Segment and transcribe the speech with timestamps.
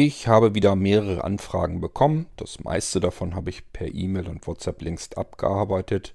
[0.00, 2.26] Ich habe wieder mehrere Anfragen bekommen.
[2.36, 6.14] Das meiste davon habe ich per E-Mail und WhatsApp längst abgearbeitet.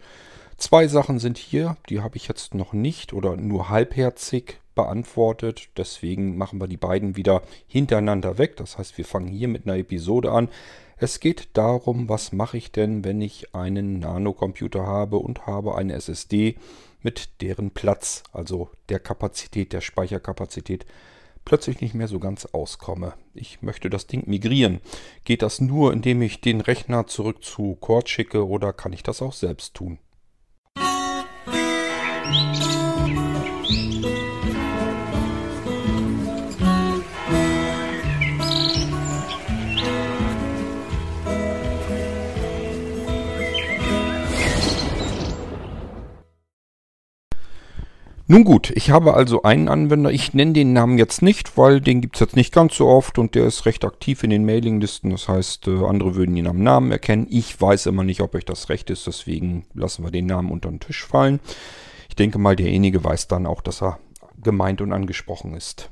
[0.55, 5.67] Zwei Sachen sind hier, die habe ich jetzt noch nicht oder nur halbherzig beantwortet.
[5.75, 8.55] Deswegen machen wir die beiden wieder hintereinander weg.
[8.55, 10.47] Das heißt, wir fangen hier mit einer Episode an.
[10.95, 15.91] Es geht darum, was mache ich denn, wenn ich einen Nanocomputer habe und habe eine
[15.95, 16.55] SSD
[17.01, 20.85] mit deren Platz, also der Kapazität, der Speicherkapazität
[21.45, 23.13] plötzlich nicht mehr so ganz auskomme.
[23.33, 24.79] Ich möchte das Ding migrieren.
[25.25, 29.21] Geht das nur, indem ich den Rechner zurück zu Cord schicke oder kann ich das
[29.21, 29.99] auch selbst tun?
[32.25, 32.62] Musik
[48.33, 50.09] Nun gut, ich habe also einen Anwender.
[50.09, 53.19] Ich nenne den Namen jetzt nicht, weil den gibt es jetzt nicht ganz so oft
[53.19, 55.11] und der ist recht aktiv in den Mailinglisten.
[55.11, 57.27] Das heißt, äh, andere würden ihn am Namen erkennen.
[57.29, 60.69] Ich weiß immer nicht, ob euch das recht ist, deswegen lassen wir den Namen unter
[60.69, 61.41] den Tisch fallen.
[62.09, 63.99] Ich denke mal, derjenige weiß dann auch, dass er
[64.41, 65.91] gemeint und angesprochen ist.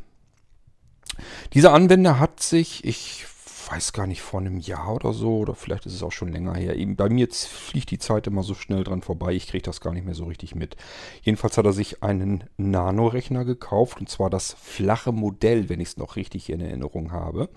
[1.53, 3.27] Dieser Anwender hat sich, ich
[3.71, 6.55] weiß gar nicht, vor einem Jahr oder so, oder vielleicht ist es auch schon länger
[6.55, 6.75] her.
[6.75, 9.93] Eben bei mir fliegt die Zeit immer so schnell dran vorbei, ich kriege das gar
[9.93, 10.75] nicht mehr so richtig mit.
[11.21, 15.97] Jedenfalls hat er sich einen Nano-Rechner gekauft, und zwar das flache Modell, wenn ich es
[15.97, 17.49] noch richtig in Erinnerung habe.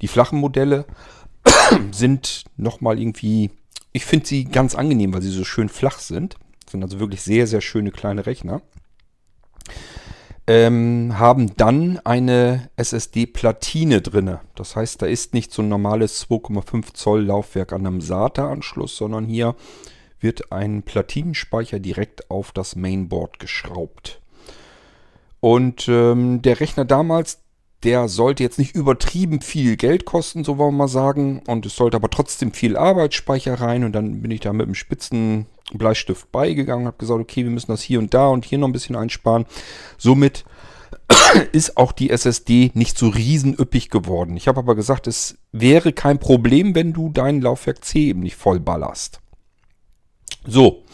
[0.00, 0.86] Die flachen Modelle
[1.90, 3.50] sind nochmal irgendwie,
[3.92, 6.36] ich finde sie ganz angenehm, weil sie so schön flach sind.
[6.64, 8.62] Das sind also wirklich sehr, sehr schöne kleine Rechner
[10.46, 14.38] ähm, haben dann eine SSD-Platine drin.
[14.54, 19.24] Das heißt, da ist nicht so ein normales 2,5 Zoll Laufwerk an einem SATA-Anschluss, sondern
[19.24, 19.54] hier
[20.20, 24.20] wird ein Platinenspeicher direkt auf das Mainboard geschraubt.
[25.40, 27.40] Und ähm, der Rechner damals,
[27.82, 31.42] der sollte jetzt nicht übertrieben viel Geld kosten, so wollen wir mal sagen.
[31.46, 33.84] Und es sollte aber trotzdem viel Arbeitsspeicher rein.
[33.84, 37.72] Und dann bin ich da mit einem spitzen Bleistift beigegangen habe gesagt, okay, wir müssen
[37.72, 39.46] das hier und da und hier noch ein bisschen einsparen.
[39.98, 40.44] Somit
[41.52, 44.36] ist auch die SSD nicht so riesenüppig geworden.
[44.36, 48.36] Ich habe aber gesagt, es wäre kein Problem, wenn du dein Laufwerk C eben nicht
[48.36, 49.20] voll ballerst.
[50.46, 50.84] So,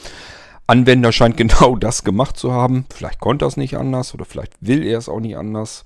[0.66, 2.86] Anwender scheint genau das gemacht zu haben.
[2.94, 5.84] Vielleicht konnte er es nicht anders oder vielleicht will er es auch nicht anders.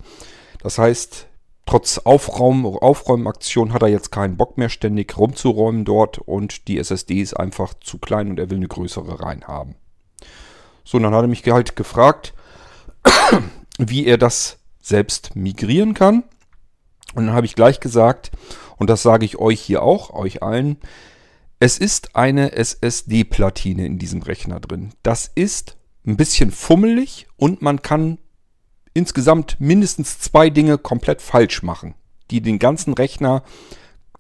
[0.63, 1.27] Das heißt,
[1.67, 7.21] trotz Aufraum, Aufräumaktion hat er jetzt keinen Bock mehr, ständig rumzuräumen dort und die SSD
[7.21, 9.77] ist einfach zu klein und er will eine größere rein haben.
[10.85, 12.35] So, dann hat er mich halt gefragt,
[13.79, 16.25] wie er das selbst migrieren kann.
[17.15, 18.33] Und dann habe ich gleich gesagt,
[18.77, 20.79] und das sage ich euch hier auch, euch allen,
[21.59, 24.91] es ist eine SSD-Platine in diesem Rechner drin.
[25.03, 25.77] Das ist
[26.07, 28.19] ein bisschen fummelig und man kann
[28.95, 31.95] insgesamt mindestens zwei Dinge komplett falsch machen,
[32.31, 33.43] die den ganzen Rechner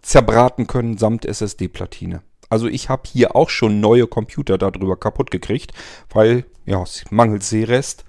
[0.03, 2.23] zerbraten können samt SSD-Platine.
[2.51, 5.73] Also ich habe hier auch schon neue Computer darüber kaputt gekriegt,
[6.11, 8.05] weil ja, es mangelt Seerest.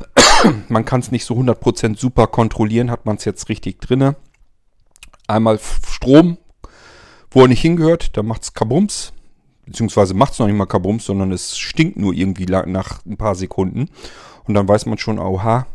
[0.68, 4.16] man kann es nicht so 100% super kontrollieren, hat man es jetzt richtig drinne.
[5.26, 5.58] Einmal
[5.88, 6.38] Strom,
[7.30, 9.12] wo er nicht hingehört, da macht es Kabums.
[9.66, 13.34] Beziehungsweise macht es noch nicht mal Kabums, sondern es stinkt nur irgendwie nach ein paar
[13.34, 13.88] Sekunden.
[14.44, 15.66] Und dann weiß man schon, oha,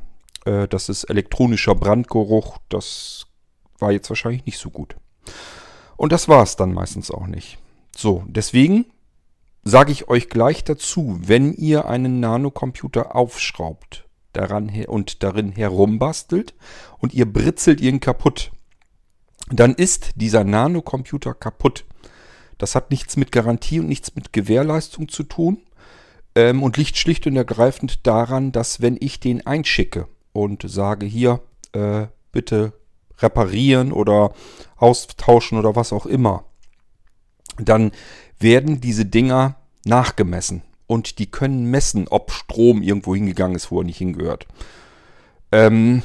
[0.47, 2.58] äh, das ist elektronischer Brandgeruch.
[2.69, 3.28] Das
[3.80, 4.96] war jetzt wahrscheinlich nicht so gut.
[5.97, 7.58] Und das war es dann meistens auch nicht.
[7.96, 8.86] So, deswegen
[9.63, 16.53] sage ich euch gleich dazu, wenn ihr einen Nanocomputer aufschraubt daran und darin herumbastelt
[17.00, 18.52] und ihr britzelt ihn kaputt,
[19.50, 21.86] dann ist dieser Nanocomputer kaputt.
[22.57, 25.62] Das hat nichts mit Garantie und nichts mit Gewährleistung zu tun
[26.36, 31.42] ähm, und liegt schlicht und ergreifend daran, dass wenn ich den einschicke und sage hier,
[31.74, 32.74] äh, bitte
[33.20, 34.34] reparieren oder
[34.78, 36.46] austauschen oder was auch immer,
[37.58, 37.92] dann
[38.40, 39.56] werden diese Dinger
[39.86, 44.48] nachgemessen und die können messen, ob Strom irgendwo hingegangen ist, wo er nicht hingehört.
[45.52, 46.04] Ähm,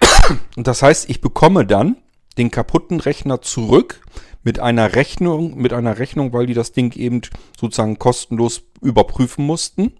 [0.56, 1.96] und das heißt, ich bekomme dann
[2.38, 4.00] den kaputten Rechner zurück
[4.42, 7.22] mit einer Rechnung, mit einer Rechnung, weil die das Ding eben
[7.58, 9.92] sozusagen kostenlos überprüfen mussten.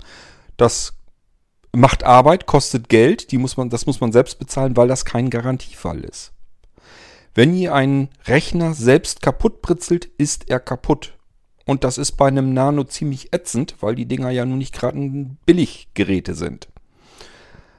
[0.57, 0.95] Das
[1.75, 5.31] macht Arbeit, kostet Geld, die muss man, das muss man selbst bezahlen, weil das kein
[5.31, 6.33] Garantiefall ist.
[7.35, 11.19] Wenn ihr einen Rechner selbst kaputt britzelt, ist er kaputt.
[11.67, 14.99] Und das ist bei einem Nano ziemlich ätzend, weil die Dinger ja nun nicht gerade
[15.47, 16.69] Billiggeräte sind.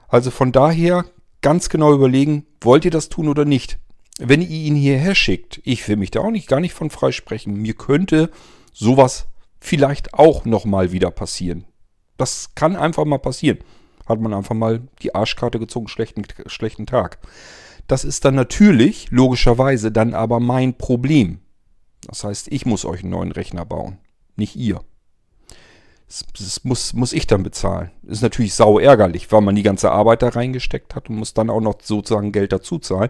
[0.07, 1.05] Also von daher
[1.41, 3.79] ganz genau überlegen, wollt ihr das tun oder nicht.
[4.17, 7.53] Wenn ihr ihn hierher schickt, ich will mich da auch nicht gar nicht von freisprechen,
[7.53, 8.31] mir könnte
[8.73, 9.27] sowas
[9.59, 11.65] vielleicht auch nochmal wieder passieren.
[12.17, 13.59] Das kann einfach mal passieren
[14.05, 17.19] hat man einfach mal die Arschkarte gezogen, schlechten, schlechten Tag.
[17.87, 21.39] Das ist dann natürlich, logischerweise, dann aber mein Problem.
[22.07, 23.97] Das heißt, ich muss euch einen neuen Rechner bauen,
[24.35, 24.81] nicht ihr.
[26.07, 27.91] Das, das muss, muss ich dann bezahlen.
[28.03, 31.49] Ist natürlich sau ärgerlich, weil man die ganze Arbeit da reingesteckt hat und muss dann
[31.49, 33.09] auch noch sozusagen Geld dazu zahlen.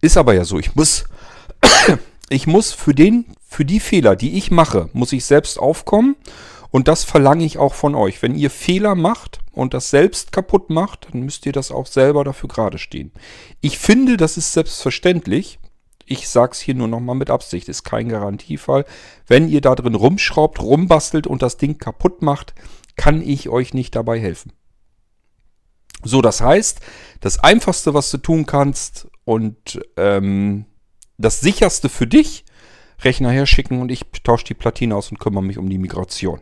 [0.00, 1.04] Ist aber ja so, ich muss,
[2.28, 6.16] ich muss für den, für die Fehler, die ich mache, muss ich selbst aufkommen
[6.70, 8.22] und das verlange ich auch von euch.
[8.22, 12.24] Wenn ihr Fehler macht und das selbst kaputt macht, dann müsst ihr das auch selber
[12.24, 13.12] dafür gerade stehen.
[13.60, 15.58] Ich finde, das ist selbstverständlich,
[16.06, 18.84] ich sag's hier nur nochmal mit Absicht, ist kein Garantiefall.
[19.26, 22.54] Wenn ihr da drin rumschraubt, rumbastelt und das Ding kaputt macht,
[22.96, 24.52] kann ich euch nicht dabei helfen.
[26.02, 26.80] So, das heißt,
[27.20, 30.66] das Einfachste, was du tun kannst und ähm,
[31.16, 32.44] das Sicherste für dich,
[33.00, 36.40] Rechner herschicken und ich tausche die Platine aus und kümmere mich um die Migration.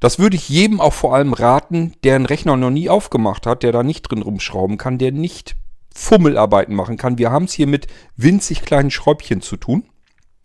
[0.00, 3.62] Das würde ich jedem auch vor allem raten, der einen Rechner noch nie aufgemacht hat,
[3.62, 5.56] der da nicht drin rumschrauben kann, der nicht
[5.94, 7.18] Fummelarbeiten machen kann.
[7.18, 9.84] Wir haben es hier mit winzig kleinen Schräubchen zu tun.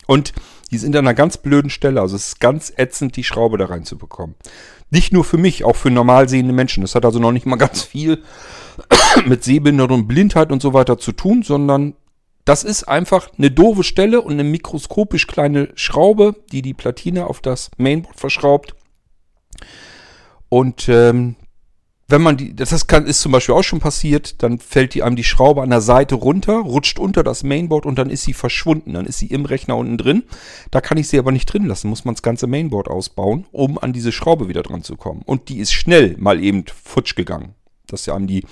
[0.08, 0.34] Und
[0.72, 2.02] die sind an einer ganz blöden Stelle.
[2.02, 4.36] Also es ist ganz ätzend, die Schraube da reinzubekommen.
[4.90, 6.82] Nicht nur für mich, auch für normal sehende Menschen.
[6.82, 8.24] Das hat also noch nicht mal ganz viel
[9.26, 11.94] mit Sehbehinderung und Blindheit und so weiter zu tun, sondern
[12.46, 17.42] das ist einfach eine doofe Stelle und eine mikroskopisch kleine Schraube, die die Platine auf
[17.42, 18.76] das Mainboard verschraubt.
[20.50, 21.36] Und ähm,
[22.12, 25.16] wenn man die, das kann, ist zum Beispiel auch schon passiert, dann fällt die einem
[25.16, 28.94] die Schraube an der Seite runter, rutscht unter das Mainboard und dann ist sie verschwunden.
[28.94, 30.24] Dann ist sie im Rechner unten drin.
[30.72, 33.78] Da kann ich sie aber nicht drin lassen, muss man das ganze Mainboard ausbauen, um
[33.78, 35.22] an diese Schraube wieder dran zu kommen.
[35.26, 37.56] Und die ist schnell mal eben futsch gegangen.
[37.88, 38.44] Dass ja einem die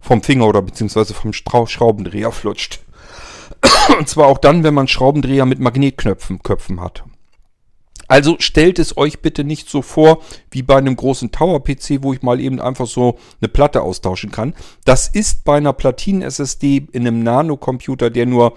[0.00, 2.80] vom Finger oder beziehungsweise vom Schraubendreher flutscht.
[3.98, 7.04] Und zwar auch dann, wenn man Schraubendreher mit Magnetknöpfen Köpfen hat.
[8.08, 12.22] Also stellt es euch bitte nicht so vor wie bei einem großen Tower-PC, wo ich
[12.22, 14.54] mal eben einfach so eine Platte austauschen kann.
[14.84, 18.54] Das ist bei einer Platinen-SSD in einem Nano-Computer, der nur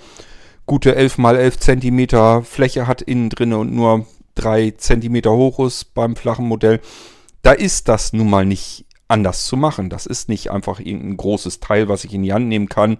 [0.65, 4.05] gute 11 mal 11 Zentimeter Fläche hat innen drin und nur
[4.35, 6.79] 3 Zentimeter hoch ist beim flachen Modell.
[7.41, 9.89] Da ist das nun mal nicht anders zu machen.
[9.89, 12.97] Das ist nicht einfach irgendein großes Teil, was ich in die Hand nehmen kann,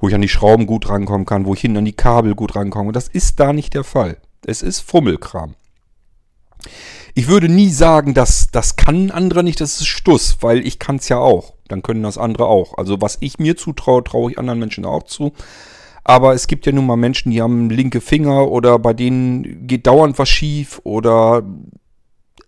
[0.00, 2.56] wo ich an die Schrauben gut rankommen kann, wo ich hinten an die Kabel gut
[2.56, 2.90] rankomme.
[2.90, 4.16] Das ist da nicht der Fall.
[4.44, 5.54] Es ist Fummelkram.
[7.14, 10.78] Ich würde nie sagen, dass das kann ein anderer nicht, das ist Stuss, weil ich
[10.78, 11.54] kann es ja auch.
[11.68, 12.78] Dann können das andere auch.
[12.78, 15.32] Also was ich mir zutraue, traue ich anderen Menschen auch zu.
[16.04, 19.86] Aber es gibt ja nun mal Menschen, die haben linke Finger oder bei denen geht
[19.86, 21.42] dauernd was schief oder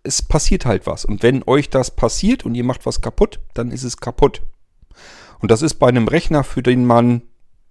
[0.02, 1.04] es passiert halt was.
[1.04, 4.42] Und wenn euch das passiert und ihr macht was kaputt, dann ist es kaputt.
[5.40, 7.22] Und das ist bei einem Rechner, für den man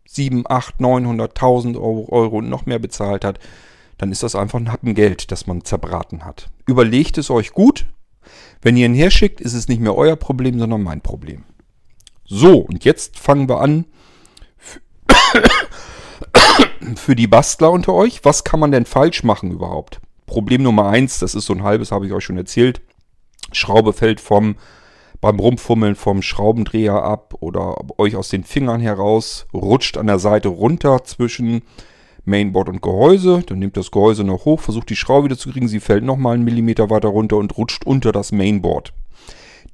[0.06, 3.40] 7, 8, 900.000 Euro und noch mehr bezahlt hat,
[3.98, 6.50] dann ist das einfach ein Happen Geld, das man zerbraten hat.
[6.66, 7.86] Überlegt es euch gut.
[8.62, 11.44] Wenn ihr ihn herschickt, ist es nicht mehr euer Problem, sondern mein Problem.
[12.26, 13.86] So, und jetzt fangen wir an
[16.96, 18.24] für die Bastler unter euch.
[18.24, 20.00] Was kann man denn falsch machen überhaupt?
[20.26, 22.82] Problem Nummer eins, das ist so ein halbes, habe ich euch schon erzählt.
[23.52, 24.56] Schraube fällt vom
[25.24, 30.50] beim Rumfummeln vom Schraubendreher ab oder euch aus den Fingern heraus, rutscht an der Seite
[30.50, 31.62] runter zwischen
[32.26, 33.44] Mainboard und Gehäuse.
[33.46, 35.68] Dann nehmt das Gehäuse noch hoch, versucht die Schraube wieder zu kriegen.
[35.68, 38.94] Sie fällt nochmal einen Millimeter weiter runter und rutscht unter das Mainboard.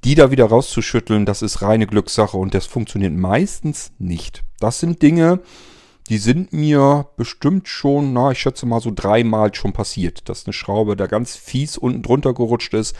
[0.04, 4.42] Die da wieder rauszuschütteln, das ist reine Glückssache und das funktioniert meistens nicht.
[4.58, 5.40] Das sind Dinge,
[6.08, 10.52] die sind mir bestimmt schon, na, ich schätze mal so dreimal schon passiert, dass eine
[10.52, 12.96] Schraube da ganz fies unten drunter gerutscht ist,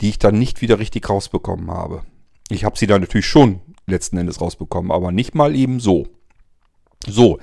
[0.00, 2.02] die ich dann nicht wieder richtig rausbekommen habe.
[2.50, 6.06] Ich habe sie dann natürlich schon letzten Endes rausbekommen, aber nicht mal eben so.
[7.06, 7.38] So,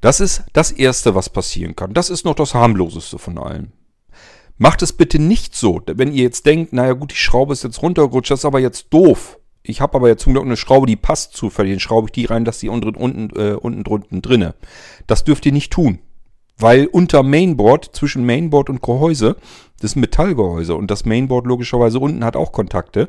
[0.00, 1.94] das ist das Erste, was passieren kann.
[1.94, 3.72] Das ist noch das harmloseste von allen.
[4.56, 7.80] Macht es bitte nicht so, wenn ihr jetzt denkt, naja gut, die Schraube ist jetzt
[7.80, 9.38] runtergerutscht, das ist aber jetzt doof.
[9.62, 11.72] Ich habe aber jetzt zum Glück eine Schraube, die passt zufällig.
[11.72, 14.54] Dann schraube ich die rein, dass die unten, unten, äh, unten drunten drinne.
[15.06, 15.98] Das dürft ihr nicht tun.
[16.56, 19.36] Weil unter Mainboard, zwischen Mainboard und Gehäuse,
[19.80, 23.08] das ist ein Metallgehäuse und das Mainboard logischerweise unten hat auch Kontakte.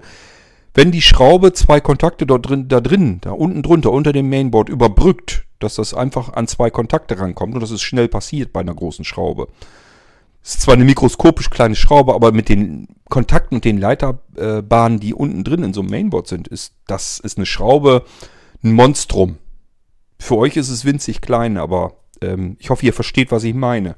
[0.74, 4.70] Wenn die Schraube zwei Kontakte dort drin, da drin, da unten drunter, unter dem Mainboard
[4.70, 8.76] überbrückt, dass das einfach an zwei Kontakte rankommt und das ist schnell passiert bei einer
[8.76, 9.48] großen Schraube.
[10.42, 15.14] Es ist zwar eine mikroskopisch kleine Schraube, aber mit den Kontakten und den Leiterbahnen, die
[15.14, 18.06] unten drin in so einem Mainboard sind, ist das ist eine Schraube
[18.64, 19.38] ein Monstrum.
[20.18, 23.96] Für euch ist es winzig klein, aber ähm, ich hoffe, ihr versteht, was ich meine.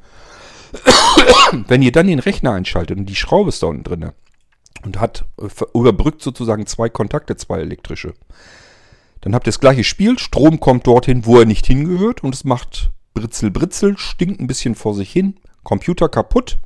[1.68, 4.12] Wenn ihr dann den Rechner einschaltet und die Schraube ist da unten drin
[4.84, 8.14] und hat äh, überbrückt sozusagen zwei Kontakte, zwei elektrische,
[9.22, 10.18] dann habt ihr das gleiche Spiel.
[10.20, 12.24] Strom kommt dorthin, wo er nicht hingehört.
[12.24, 15.36] Und es macht Britzel, Britzel, stinkt ein bisschen vor sich hin.
[15.64, 16.58] Computer kaputt.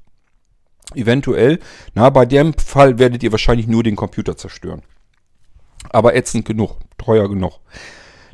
[0.94, 1.60] Eventuell.
[1.94, 4.82] Na, bei dem Fall werdet ihr wahrscheinlich nur den Computer zerstören.
[5.90, 7.60] Aber ätzend genug, teuer genug.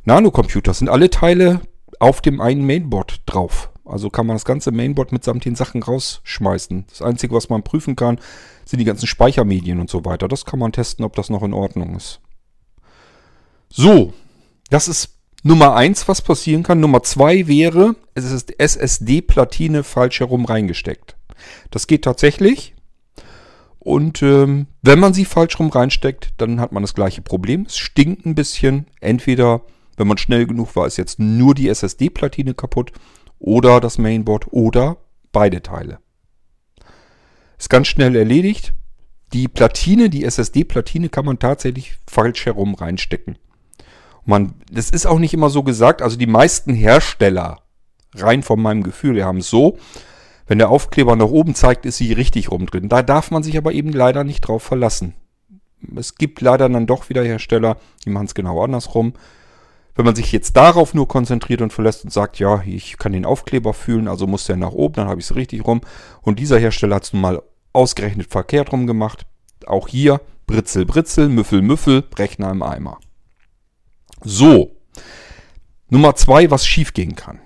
[0.05, 1.61] Nano-Computer sind alle Teile
[1.99, 3.71] auf dem einen Mainboard drauf.
[3.91, 6.85] Also kann man das ganze Mainboard mitsamt den Sachen rausschmeißen.
[6.89, 8.19] Das Einzige, was man prüfen kann,
[8.63, 10.27] sind die ganzen Speichermedien und so weiter.
[10.27, 12.21] Das kann man testen, ob das noch in Ordnung ist.
[13.69, 14.13] So,
[14.69, 15.09] das ist
[15.43, 16.79] Nummer eins, was passieren kann.
[16.79, 21.17] Nummer zwei wäre, es ist SSD-Platine falsch herum reingesteckt.
[21.69, 22.75] Das geht tatsächlich.
[23.79, 27.65] Und ähm, wenn man sie falsch rum reinsteckt, dann hat man das gleiche Problem.
[27.67, 28.85] Es stinkt ein bisschen.
[28.99, 29.61] Entweder,
[29.97, 32.91] wenn man schnell genug war, ist jetzt nur die SSD-Platine kaputt
[33.41, 34.97] oder das Mainboard oder
[35.31, 35.99] beide Teile.
[37.57, 38.73] Ist ganz schnell erledigt.
[39.33, 43.37] Die Platine, die SSD-Platine kann man tatsächlich falsch herum reinstecken.
[44.25, 46.01] Man, das ist auch nicht immer so gesagt.
[46.01, 47.61] Also die meisten Hersteller,
[48.15, 49.77] rein von meinem Gefühl, die haben es so,
[50.47, 52.89] wenn der Aufkleber nach oben zeigt, ist sie richtig rum drin.
[52.89, 55.13] Da darf man sich aber eben leider nicht drauf verlassen.
[55.95, 59.13] Es gibt leider dann doch wieder Hersteller, die machen es genau andersrum.
[59.95, 63.25] Wenn man sich jetzt darauf nur konzentriert und verlässt und sagt, ja, ich kann den
[63.25, 65.81] Aufkleber fühlen, also muss der nach oben, dann habe ich es richtig rum.
[66.21, 67.41] Und dieser Hersteller hat es nun mal
[67.73, 69.25] ausgerechnet verkehrt rum gemacht.
[69.67, 72.99] Auch hier Britzel, Britzel, Müffel, Müffel, Rechner im Eimer.
[74.23, 74.71] So,
[75.89, 77.39] Nummer zwei, was schief gehen kann.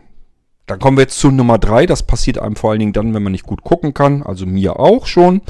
[0.65, 1.85] Dann kommen wir jetzt zu Nummer 3.
[1.85, 4.23] Das passiert einem vor allen Dingen dann, wenn man nicht gut gucken kann.
[4.23, 5.41] Also mir auch schon.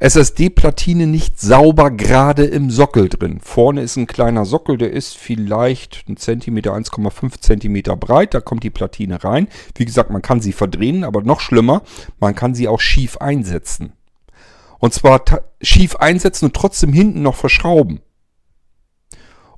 [0.00, 3.38] SSD-Platine nicht sauber gerade im Sockel drin.
[3.42, 8.32] Vorne ist ein kleiner Sockel, der ist vielleicht ein Zentimeter, 1,5 Zentimeter breit.
[8.32, 9.46] Da kommt die Platine rein.
[9.74, 11.82] Wie gesagt, man kann sie verdrehen, aber noch schlimmer,
[12.18, 13.92] man kann sie auch schief einsetzen.
[14.78, 15.22] Und zwar
[15.60, 18.00] schief einsetzen und trotzdem hinten noch verschrauben.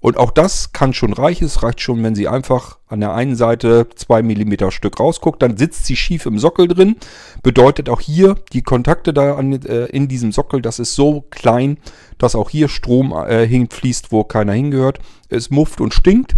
[0.02, 1.44] Und auch das kann schon reichen.
[1.44, 5.40] Es reicht schon, wenn sie einfach an der einen Seite 2 mm Stück rausguckt.
[5.40, 6.96] Dann sitzt sie schief im Sockel drin.
[7.44, 11.78] Bedeutet auch hier, die Kontakte da an, äh, in diesem Sockel, das ist so klein,
[12.18, 14.98] dass auch hier Strom äh, hinfließt, wo keiner hingehört.
[15.28, 16.34] Es mufft und stinkt.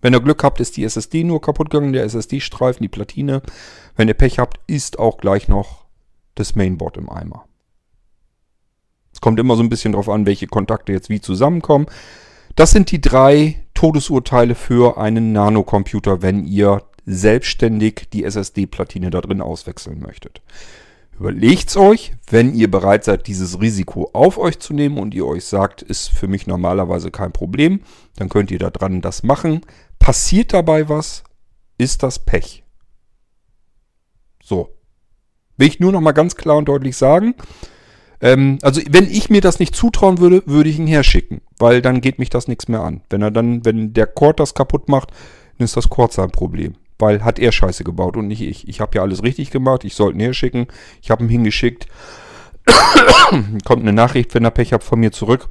[0.00, 3.42] Wenn ihr Glück habt, ist die SSD nur kaputt gegangen, der SSD-Streifen, die Platine.
[3.94, 5.84] Wenn ihr Pech habt, ist auch gleich noch
[6.34, 7.44] das Mainboard im Eimer.
[9.12, 11.86] Es kommt immer so ein bisschen drauf an, welche Kontakte jetzt wie zusammenkommen.
[12.58, 19.40] Das sind die drei Todesurteile für einen Nanocomputer, wenn ihr selbstständig die SSD-Platine da drin
[19.40, 20.42] auswechseln möchtet.
[21.16, 25.44] Überlegt's euch, wenn ihr bereit seid, dieses Risiko auf euch zu nehmen und ihr euch
[25.44, 27.82] sagt, ist für mich normalerweise kein Problem,
[28.16, 29.60] dann könnt ihr da dran das machen.
[30.00, 31.22] Passiert dabei was,
[31.78, 32.64] ist das Pech.
[34.42, 34.74] So.
[35.58, 37.36] Will ich nur noch mal ganz klar und deutlich sagen.
[38.20, 42.00] Ähm, also wenn ich mir das nicht zutrauen würde, würde ich ihn herschicken, weil dann
[42.00, 43.02] geht mich das nichts mehr an.
[43.10, 45.10] Wenn er dann, wenn der Cord das kaputt macht,
[45.58, 46.74] dann ist das Cord sein Problem.
[46.98, 48.68] Weil hat er Scheiße gebaut und nicht ich.
[48.68, 50.66] Ich habe ja alles richtig gemacht, ich sollte ihn herschicken.
[51.00, 51.86] Ich habe ihn hingeschickt.
[53.64, 55.48] Kommt eine Nachricht, wenn er Pech habt, von mir zurück.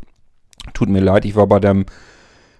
[0.73, 1.85] Tut mir leid, ich war bei dem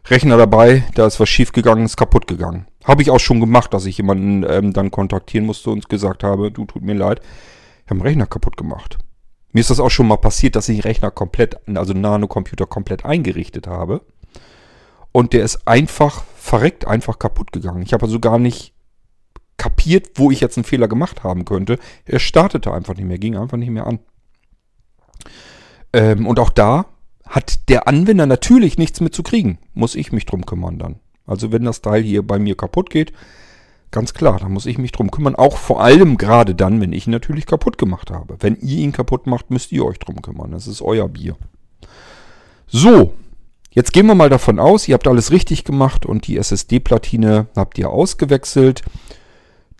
[0.09, 2.65] Rechner dabei, da ist was schief gegangen, ist kaputt gegangen.
[2.85, 6.49] Habe ich auch schon gemacht, dass ich jemanden ähm, dann kontaktieren musste und gesagt habe,
[6.49, 7.19] du tut mir leid,
[7.83, 8.97] ich habe den Rechner kaputt gemacht.
[9.51, 13.05] Mir ist das auch schon mal passiert, dass ich den Rechner komplett, also Nano-Computer komplett
[13.05, 14.01] eingerichtet habe.
[15.11, 17.81] Und der ist einfach verreckt, einfach kaputt gegangen.
[17.81, 18.73] Ich habe also gar nicht
[19.57, 21.79] kapiert, wo ich jetzt einen Fehler gemacht haben könnte.
[22.05, 23.99] Er startete einfach nicht mehr, ging einfach nicht mehr an.
[25.93, 26.85] Ähm, und auch da
[27.25, 29.57] hat der Anwender natürlich nichts mit zu kriegen.
[29.73, 30.99] Muss ich mich drum kümmern dann.
[31.25, 33.11] Also wenn das Teil hier bei mir kaputt geht,
[33.91, 35.35] Ganz klar, da muss ich mich drum kümmern.
[35.35, 38.35] Auch vor allem gerade dann, wenn ich ihn natürlich kaputt gemacht habe.
[38.39, 40.51] Wenn ihr ihn kaputt macht, müsst ihr euch drum kümmern.
[40.51, 41.37] Das ist euer Bier.
[42.67, 43.13] So,
[43.71, 47.77] jetzt gehen wir mal davon aus, ihr habt alles richtig gemacht und die SSD-Platine habt
[47.77, 48.81] ihr ausgewechselt.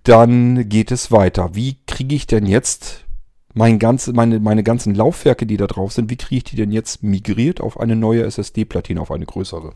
[0.03, 1.49] Dann geht es weiter.
[1.53, 3.03] Wie kriege ich denn jetzt
[3.53, 6.71] mein ganze, meine, meine ganzen Laufwerke, die da drauf sind, wie kriege ich die denn
[6.71, 9.73] jetzt migriert auf eine neue SSD-Platine, auf eine größere?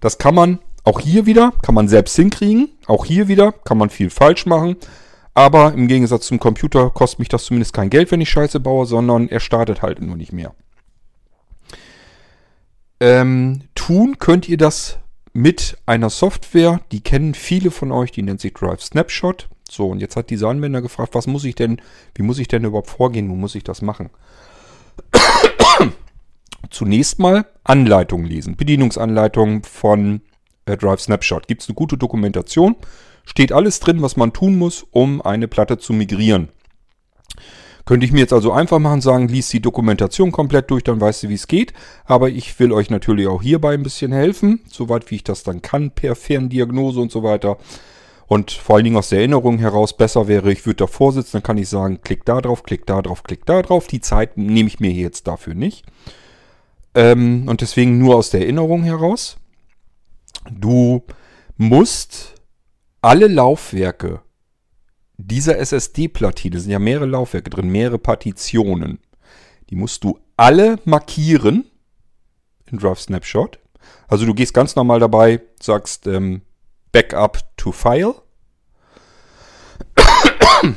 [0.00, 2.68] Das kann man auch hier wieder kann man selbst hinkriegen.
[2.86, 4.76] Auch hier wieder kann man viel falsch machen.
[5.34, 8.86] Aber im Gegensatz zum Computer kostet mich das zumindest kein Geld, wenn ich Scheiße baue,
[8.86, 10.54] sondern er startet halt nur nicht mehr.
[13.00, 14.98] Ähm, tun könnt ihr das
[15.32, 19.48] mit einer Software, die kennen viele von euch, die nennt sich Drive Snapshot.
[19.68, 21.82] So, und jetzt hat dieser Anwender gefragt, was muss ich denn,
[22.14, 24.08] wie muss ich denn überhaupt vorgehen, wo muss ich das machen?
[26.70, 30.22] Zunächst mal Anleitung lesen, Bedienungsanleitung von
[30.74, 31.46] Drive Snapshot.
[31.46, 32.74] Gibt es eine gute Dokumentation.
[33.24, 36.48] Steht alles drin, was man tun muss, um eine Platte zu migrieren.
[37.84, 41.22] Könnte ich mir jetzt also einfach machen, sagen, lies die Dokumentation komplett durch, dann weißt
[41.22, 41.72] du, wie es geht.
[42.04, 45.62] Aber ich will euch natürlich auch hierbei ein bisschen helfen, soweit wie ich das dann
[45.62, 47.58] kann, per Ferndiagnose und so weiter.
[48.26, 51.42] Und vor allen Dingen aus der Erinnerung heraus besser wäre, ich würde davor sitzen, dann
[51.44, 53.86] kann ich sagen, klick da drauf, klick da drauf, klick da drauf.
[53.86, 55.84] Die Zeit nehme ich mir jetzt dafür nicht.
[56.96, 59.36] Ähm, und deswegen nur aus der Erinnerung heraus.
[60.50, 61.04] Du
[61.56, 62.34] musst
[63.00, 64.22] alle Laufwerke
[65.18, 68.98] dieser SSD-Platine, sind ja mehrere Laufwerke drin, mehrere Partitionen,
[69.70, 71.64] die musst du alle markieren
[72.70, 73.58] in Drive Snapshot.
[74.08, 76.42] Also du gehst ganz normal dabei, sagst ähm,
[76.92, 78.14] Backup to File.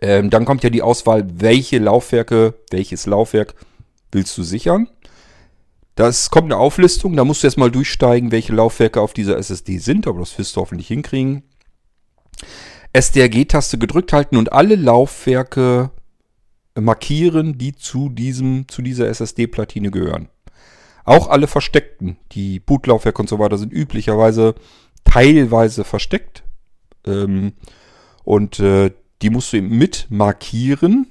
[0.00, 3.54] ähm, dann kommt ja die Auswahl, welche Laufwerke, welches Laufwerk
[4.12, 4.88] willst du sichern.
[5.94, 10.06] Das kommt eine Auflistung, da musst du erstmal durchsteigen, welche Laufwerke auf dieser SSD sind,
[10.06, 11.42] aber das wirst du hoffentlich hinkriegen.
[12.94, 15.90] SDRG-Taste gedrückt halten und alle Laufwerke
[16.78, 20.28] markieren, die zu, diesem, zu dieser SSD-Platine gehören.
[21.04, 24.54] Auch alle versteckten, die Bootlaufwerke und so weiter, sind üblicherweise
[25.04, 26.44] teilweise versteckt.
[27.06, 27.54] Ähm,
[28.24, 31.10] und äh, die musst du eben mit markieren.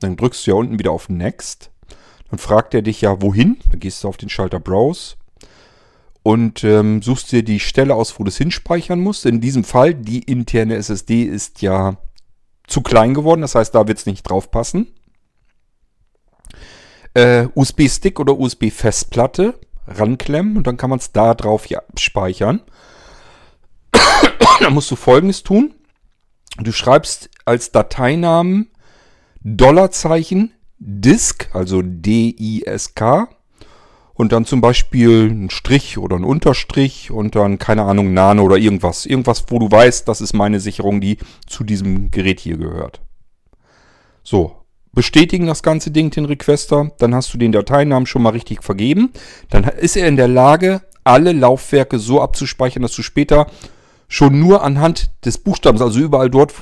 [0.00, 1.70] Dann drückst du ja unten wieder auf Next.
[2.30, 3.58] Dann fragt er dich ja, wohin.
[3.70, 5.16] Dann gehst du auf den Schalter Browse
[6.22, 9.26] und ähm, suchst dir die Stelle aus, wo du es hinspeichern musst.
[9.26, 11.96] In diesem Fall, die interne SSD ist ja
[12.66, 14.88] zu klein geworden, das heißt, da wird es nicht drauf passen.
[17.14, 19.58] Äh, USB-Stick oder USB-Festplatte
[19.88, 22.60] ranklemmen und dann kann man es da drauf ja, speichern.
[24.60, 25.74] dann musst du folgendes tun.
[26.58, 28.70] Du schreibst als Dateinamen
[29.42, 33.28] Dollarzeichen Disk, also D-I-S-K,
[34.14, 38.56] und dann zum Beispiel ein Strich oder ein Unterstrich und dann, keine Ahnung, Nano oder
[38.56, 39.06] irgendwas.
[39.06, 43.00] Irgendwas, wo du weißt, das ist meine Sicherung, die zu diesem Gerät hier gehört.
[44.22, 44.56] So,
[44.92, 46.92] bestätigen das ganze Ding, den Requester.
[46.98, 49.10] Dann hast du den Dateinamen schon mal richtig vergeben.
[49.48, 53.46] Dann ist er in der Lage, alle Laufwerke so abzuspeichern, dass du später
[54.06, 56.52] schon nur anhand des Buchstabens, also überall dort,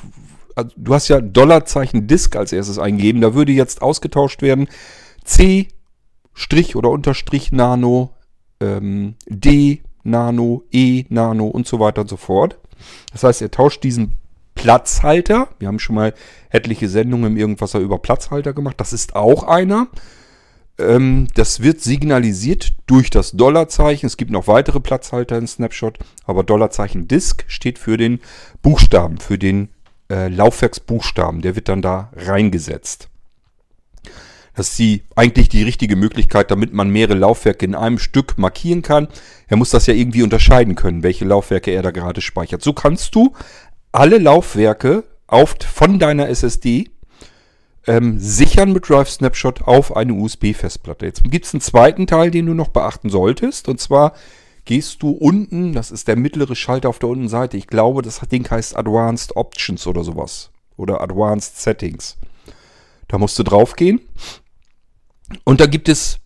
[0.58, 4.68] also du hast ja Dollarzeichen Disk als erstes eingegeben, da würde jetzt ausgetauscht werden
[5.24, 5.68] C
[6.34, 8.10] Strich oder Unterstrich Nano,
[8.60, 12.58] ähm, D Nano, E Nano und so weiter und so fort.
[13.12, 14.14] Das heißt, er tauscht diesen
[14.54, 15.48] Platzhalter.
[15.58, 16.14] Wir haben schon mal
[16.50, 18.80] etliche Sendungen im Irgendwasser über Platzhalter gemacht.
[18.80, 19.88] Das ist auch einer.
[20.78, 24.06] Ähm, das wird signalisiert durch das Dollarzeichen.
[24.06, 28.20] Es gibt noch weitere Platzhalter in Snapshot, aber Dollarzeichen Disk steht für den
[28.62, 29.68] Buchstaben, für den
[30.10, 31.42] äh, Laufwerksbuchstaben.
[31.42, 33.08] Der wird dann da reingesetzt.
[34.54, 38.82] Das ist die, eigentlich die richtige Möglichkeit, damit man mehrere Laufwerke in einem Stück markieren
[38.82, 39.06] kann.
[39.46, 42.62] Er muss das ja irgendwie unterscheiden können, welche Laufwerke er da gerade speichert.
[42.62, 43.34] So kannst du
[43.92, 46.90] alle Laufwerke auf, von deiner SSD
[47.86, 51.06] ähm, sichern mit Drive Snapshot auf eine USB-Festplatte.
[51.06, 53.68] Jetzt gibt es einen zweiten Teil, den du noch beachten solltest.
[53.68, 54.14] Und zwar
[54.68, 57.56] gehst du unten, das ist der mittlere Schalter auf der unten Seite.
[57.56, 60.50] Ich glaube, das Ding heißt Advanced Options oder sowas.
[60.76, 62.18] Oder Advanced Settings.
[63.08, 64.02] Da musst du drauf gehen.
[65.44, 66.18] Und da gibt es,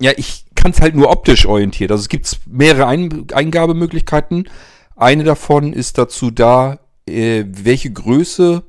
[0.00, 1.90] ja, ich kann es halt nur optisch orientiert.
[1.90, 4.48] Also es gibt mehrere Ein Eingabemöglichkeiten.
[4.94, 8.62] Eine davon ist dazu da, äh, welche Größe,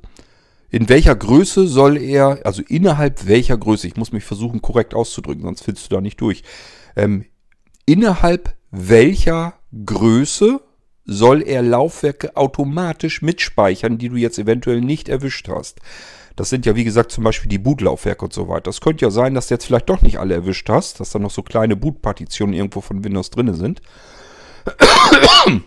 [0.72, 5.44] in welcher Größe soll er, also innerhalb welcher Größe, ich muss mich versuchen korrekt auszudrücken,
[5.44, 6.42] sonst findest du da nicht durch.
[6.96, 7.26] Ähm,
[7.86, 9.53] innerhalb welcher
[9.86, 10.62] Größe
[11.05, 15.79] soll er Laufwerke automatisch mitspeichern, die du jetzt eventuell nicht erwischt hast.
[16.36, 18.63] Das sind ja wie gesagt zum Beispiel die Bootlaufwerke und so weiter.
[18.63, 21.19] Das könnte ja sein, dass du jetzt vielleicht doch nicht alle erwischt hast, dass da
[21.19, 23.82] noch so kleine Bootpartitionen irgendwo von Windows drin sind.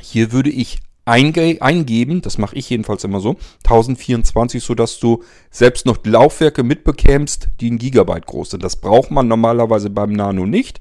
[0.00, 5.84] Hier würde ich einge eingeben, das mache ich jedenfalls immer so, 1024, sodass du selbst
[5.84, 8.62] noch Laufwerke mitbekämst, die ein Gigabyte groß sind.
[8.62, 10.80] Das braucht man normalerweise beim Nano nicht.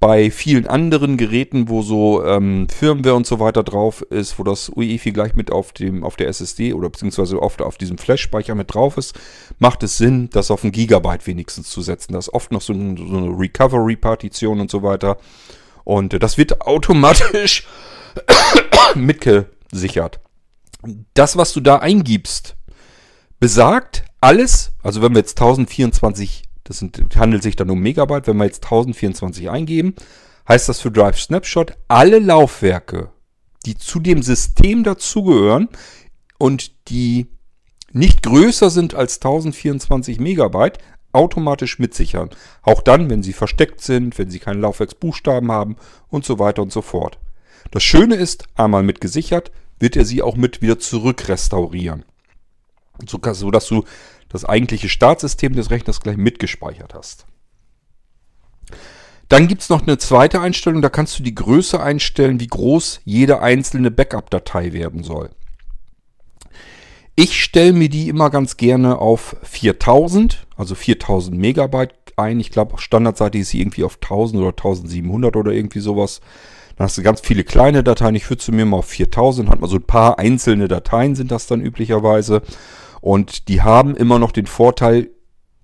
[0.00, 4.70] Bei vielen anderen Geräten, wo so ähm, Firmware und so weiter drauf ist, wo das
[4.70, 8.72] UEFI gleich mit auf, dem, auf der SSD oder beziehungsweise oft auf diesem Flash-Speicher mit
[8.72, 9.14] drauf ist,
[9.58, 12.14] macht es Sinn, das auf ein Gigabyte wenigstens zu setzen.
[12.14, 15.18] Da ist oft noch so, ein, so eine Recovery-Partition und so weiter.
[15.84, 17.66] Und äh, das wird automatisch
[18.94, 20.20] mitgesichert.
[21.12, 22.56] Das, was du da eingibst,
[23.38, 28.36] besagt alles, also wenn wir jetzt 1024, das sind, handelt sich dann um Megabyte, wenn
[28.36, 29.96] wir jetzt 1024 eingeben,
[30.48, 33.10] heißt das für Drive Snapshot, alle Laufwerke,
[33.66, 35.68] die zu dem System dazugehören
[36.38, 37.26] und die
[37.92, 40.78] nicht größer sind als 1024 Megabyte,
[41.10, 42.30] automatisch mitsichern.
[42.62, 45.74] Auch dann, wenn sie versteckt sind, wenn sie keine Laufwerksbuchstaben haben
[46.06, 47.18] und so weiter und so fort.
[47.72, 52.04] Das Schöne ist, einmal mit gesichert, wird er sie auch mit wieder zurück restaurieren.
[53.06, 53.84] So, dass du
[54.30, 57.26] das eigentliche Startsystem des Rechners gleich mitgespeichert hast.
[59.28, 63.00] Dann gibt es noch eine zweite Einstellung, da kannst du die Größe einstellen, wie groß
[63.04, 65.30] jede einzelne Backup-Datei werden soll.
[67.14, 72.40] Ich stelle mir die immer ganz gerne auf 4000, also 4000 Megabyte ein.
[72.40, 76.20] Ich glaube, standardseitig ist sie irgendwie auf 1000 oder 1700 oder irgendwie sowas.
[76.76, 78.14] Dann hast du ganz viele kleine Dateien.
[78.14, 81.30] Ich würde zu mir mal auf 4000, hat man so ein paar einzelne Dateien sind
[81.30, 82.42] das dann üblicherweise.
[83.00, 85.10] Und die haben immer noch den Vorteil,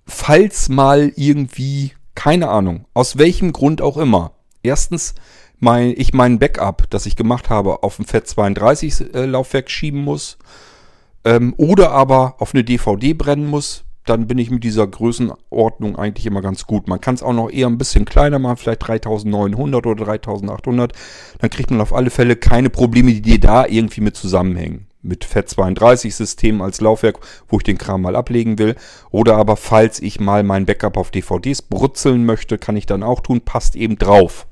[0.06, 4.32] falls mal irgendwie, keine Ahnung, aus welchem Grund auch immer.
[4.62, 5.14] Erstens,
[5.58, 10.38] mein, ich mein Backup, das ich gemacht habe, auf ein FAT32 äh, Laufwerk schieben muss
[11.24, 16.26] ähm, oder aber auf eine DVD brennen muss, dann bin ich mit dieser Größenordnung eigentlich
[16.26, 16.86] immer ganz gut.
[16.86, 20.92] Man kann es auch noch eher ein bisschen kleiner machen, vielleicht 3900 oder 3800.
[21.40, 24.86] Dann kriegt man auf alle Fälle keine Probleme, die da irgendwie mit zusammenhängen.
[25.06, 28.74] Mit FAT32-System als Laufwerk, wo ich den Kram mal ablegen will.
[29.10, 33.20] Oder aber falls ich mal mein Backup auf DVDs brutzeln möchte, kann ich dann auch
[33.20, 34.46] tun, passt eben drauf.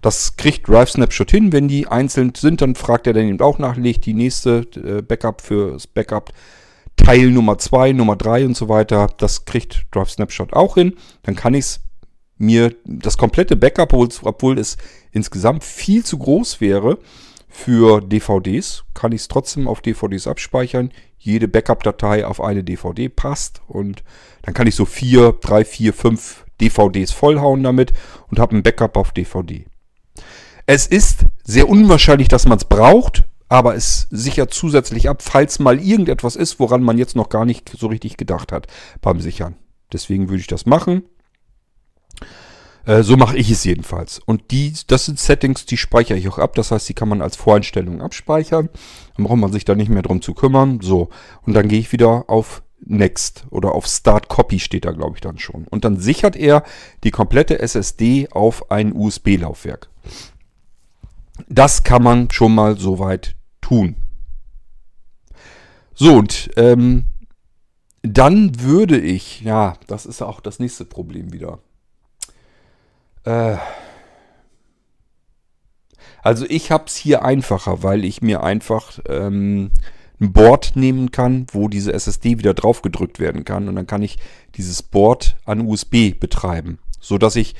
[0.00, 1.52] Das kriegt Drive Snapshot hin.
[1.52, 5.02] Wenn die einzeln sind, dann fragt er dann eben auch nach, legt die nächste äh,
[5.02, 6.32] Backup fürs Backup
[6.96, 9.08] Teil Nummer 2, Nummer 3 und so weiter.
[9.18, 10.94] Das kriegt Drive Snapshot auch hin.
[11.22, 11.76] Dann kann ich
[12.38, 14.78] mir das komplette Backup, obwohl es
[15.12, 16.98] insgesamt viel zu groß wäre
[17.50, 20.90] für DVDs, kann ich es trotzdem auf DVDs abspeichern.
[21.18, 24.02] Jede Backup-Datei auf eine DVD passt und
[24.42, 27.92] dann kann ich so vier, drei, vier, fünf DVDs vollhauen damit
[28.28, 29.66] und habe ein Backup auf DVD.
[30.66, 35.80] Es ist sehr unwahrscheinlich, dass man es braucht, aber es sichert zusätzlich ab, falls mal
[35.80, 38.68] irgendetwas ist, woran man jetzt noch gar nicht so richtig gedacht hat
[39.02, 39.56] beim Sichern.
[39.92, 41.02] Deswegen würde ich das machen.
[42.86, 44.18] Äh, so mache ich es jedenfalls.
[44.18, 46.54] Und die, das sind Settings, die speichere ich auch ab.
[46.54, 48.68] Das heißt, die kann man als Voreinstellung abspeichern.
[49.16, 50.80] Dann braucht man sich da nicht mehr drum zu kümmern.
[50.80, 51.10] So.
[51.42, 55.20] Und dann gehe ich wieder auf Next oder auf Start Copy steht da, glaube ich,
[55.20, 55.64] dann schon.
[55.64, 56.64] Und dann sichert er
[57.04, 59.90] die komplette SSD auf ein USB-Laufwerk.
[61.48, 63.96] Das kann man schon mal soweit tun.
[65.94, 67.04] So, und ähm,
[68.02, 71.58] dann würde ich, ja, das ist auch das nächste Problem wieder.
[73.24, 73.56] Äh,
[76.22, 79.70] also ich habe es hier einfacher, weil ich mir einfach ähm,
[80.20, 83.68] ein Board nehmen kann, wo diese SSD wieder drauf gedrückt werden kann.
[83.68, 84.18] Und dann kann ich
[84.56, 86.78] dieses Board an USB betreiben.
[87.00, 87.54] So dass ich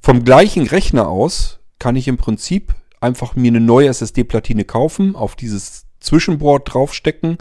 [0.00, 5.36] vom gleichen Rechner aus kann ich im Prinzip einfach mir eine neue SSD-Platine kaufen, auf
[5.36, 7.38] dieses Zwischenboard draufstecken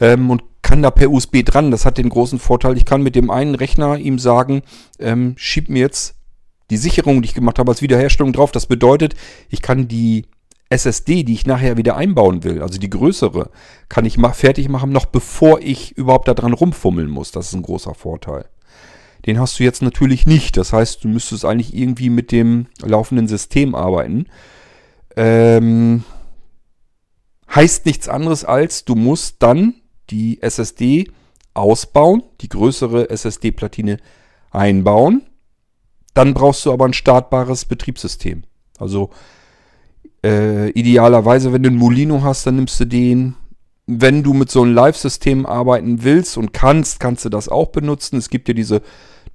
[0.00, 1.70] ähm, und kann da per USB dran.
[1.70, 4.62] Das hat den großen Vorteil, ich kann mit dem einen Rechner ihm sagen,
[4.98, 6.13] ähm, schieb mir jetzt
[6.70, 8.52] die Sicherung, die ich gemacht habe, als Wiederherstellung drauf.
[8.52, 9.14] Das bedeutet,
[9.48, 10.26] ich kann die
[10.70, 13.50] SSD, die ich nachher wieder einbauen will, also die größere,
[13.88, 17.30] kann ich fertig machen, noch bevor ich überhaupt da dran rumfummeln muss.
[17.30, 18.46] Das ist ein großer Vorteil.
[19.26, 20.56] Den hast du jetzt natürlich nicht.
[20.56, 24.26] Das heißt, du müsstest eigentlich irgendwie mit dem laufenden System arbeiten.
[25.16, 26.04] Ähm,
[27.54, 29.74] heißt nichts anderes als, du musst dann
[30.10, 31.10] die SSD
[31.54, 33.98] ausbauen, die größere SSD-Platine
[34.50, 35.22] einbauen.
[36.14, 38.44] Dann brauchst du aber ein startbares Betriebssystem.
[38.78, 39.10] Also
[40.24, 43.34] äh, idealerweise, wenn du einen Molino hast, dann nimmst du den.
[43.86, 48.16] Wenn du mit so einem Live-System arbeiten willst und kannst, kannst du das auch benutzen.
[48.16, 48.80] Es gibt ja diese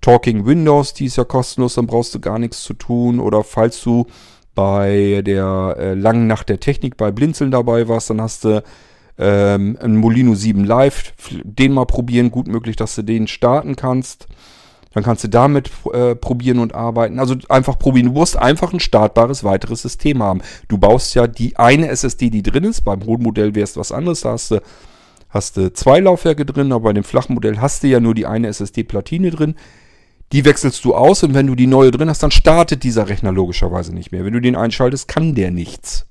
[0.01, 3.19] Talking Windows, die ist ja kostenlos, dann brauchst du gar nichts zu tun.
[3.19, 4.07] Oder falls du
[4.55, 8.63] bei der äh, langen Nacht der Technik bei Blinzeln dabei warst, dann hast du
[9.19, 11.13] ähm, einen Molino 7 Live,
[11.43, 14.27] den mal probieren, gut möglich, dass du den starten kannst.
[14.93, 17.19] Dann kannst du damit äh, probieren und arbeiten.
[17.19, 18.07] Also einfach probieren.
[18.07, 20.41] Du musst einfach ein startbares weiteres System haben.
[20.67, 22.81] Du baust ja die eine SSD, die drin ist.
[22.81, 24.21] Beim hohen Modell wäre es was anderes.
[24.21, 24.61] Da hast du,
[25.29, 28.25] hast du zwei Laufwerke drin, aber bei dem flachen Modell hast du ja nur die
[28.25, 29.55] eine SSD-Platine drin.
[30.31, 33.31] Die wechselst du aus und wenn du die neue drin hast, dann startet dieser Rechner
[33.31, 34.25] logischerweise nicht mehr.
[34.25, 36.05] Wenn du den einschaltest, kann der nichts.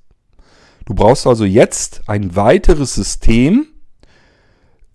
[0.86, 3.66] Du brauchst also jetzt ein weiteres System,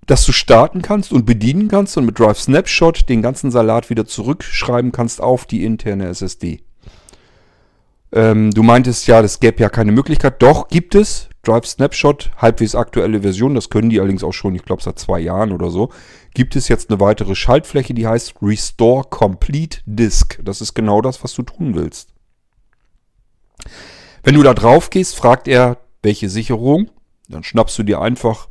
[0.06, 4.06] das du starten kannst und bedienen kannst und mit Drive Snapshot den ganzen Salat wieder
[4.06, 6.62] zurückschreiben kannst auf die interne SSD.
[8.12, 10.42] Ähm, du meintest ja, das gäbe ja keine Möglichkeit.
[10.42, 11.30] Doch, gibt es.
[11.44, 15.20] Drive Snapshot, halbwegs aktuelle Version, das können die allerdings auch schon, ich glaube seit zwei
[15.20, 15.90] Jahren oder so,
[16.34, 20.40] gibt es jetzt eine weitere Schaltfläche, die heißt Restore Complete Disk.
[20.42, 22.14] Das ist genau das, was du tun willst.
[24.24, 26.90] Wenn du da drauf gehst, fragt er, welche Sicherung.
[27.28, 28.48] Dann schnappst du dir einfach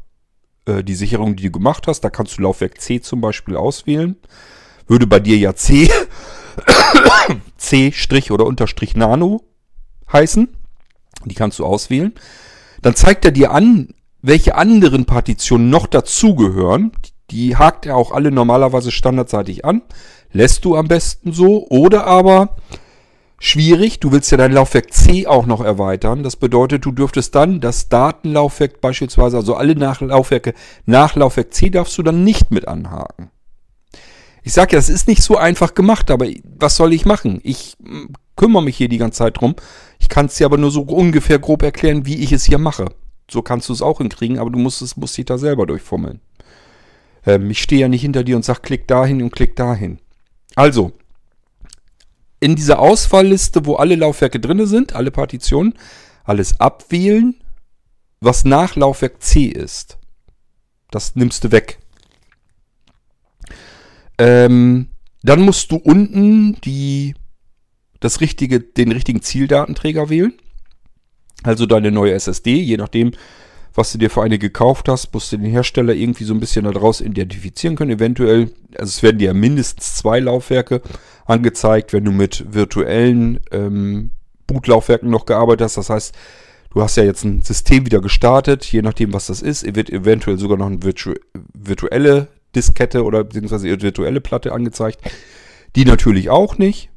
[0.66, 2.00] äh, die Sicherung, die du gemacht hast.
[2.02, 4.16] Da kannst du Laufwerk C zum Beispiel auswählen.
[4.86, 5.90] Würde bei dir ja C,
[7.56, 7.92] C'
[8.30, 9.42] oder Unterstrich Nano
[10.12, 10.48] heißen.
[11.24, 12.12] Die kannst du auswählen.
[12.82, 16.92] Dann zeigt er dir an, welche anderen Partitionen noch dazugehören.
[17.30, 19.82] Die hakt er auch alle normalerweise standardseitig an.
[20.32, 21.66] Lässt du am besten so.
[21.68, 22.56] Oder aber
[23.42, 26.22] schwierig, du willst ja dein Laufwerk C auch noch erweitern.
[26.22, 30.54] Das bedeutet, du dürftest dann das Datenlaufwerk beispielsweise, also alle Nachlaufwerke
[30.86, 33.30] nach Laufwerk C darfst du dann nicht mit anhaken.
[34.44, 36.26] Ich sage ja, das ist nicht so einfach gemacht, aber
[36.58, 37.40] was soll ich machen?
[37.42, 39.56] Ich hm, kümmere mich hier die ganze Zeit drum.
[39.98, 42.86] Ich kann es dir aber nur so ungefähr grob erklären, wie ich es hier mache.
[43.30, 46.20] So kannst du es auch hinkriegen, aber du musst es musst dich da selber durchfummeln.
[47.26, 49.98] Ähm, ich stehe ja nicht hinter dir und sage, klick dahin und klick dahin.
[50.54, 50.92] Also,
[52.42, 55.74] in dieser Auswahlliste, wo alle Laufwerke drin sind, alle Partitionen,
[56.24, 57.36] alles abwählen,
[58.20, 59.96] was nach Laufwerk C ist.
[60.90, 61.78] Das nimmst du weg.
[64.18, 64.88] Ähm,
[65.22, 67.14] dann musst du unten die,
[68.00, 70.32] das richtige, den richtigen Zieldatenträger wählen.
[71.44, 73.12] Also deine neue SSD, je nachdem,
[73.74, 76.64] was du dir für eine gekauft hast, musst du den Hersteller irgendwie so ein bisschen
[76.64, 77.92] daraus identifizieren können.
[77.92, 80.82] Eventuell, also es werden dir ja mindestens zwei Laufwerke
[81.24, 84.10] angezeigt, wenn du mit virtuellen ähm,
[84.46, 85.76] Bootlaufwerken noch gearbeitet hast.
[85.76, 86.14] Das heißt,
[86.74, 89.64] du hast ja jetzt ein System wieder gestartet, je nachdem, was das ist.
[89.74, 91.14] wird eventuell sogar noch eine virtu
[91.54, 95.00] virtuelle Diskette oder beziehungsweise virtuelle Platte angezeigt.
[95.74, 96.90] Die natürlich auch nicht.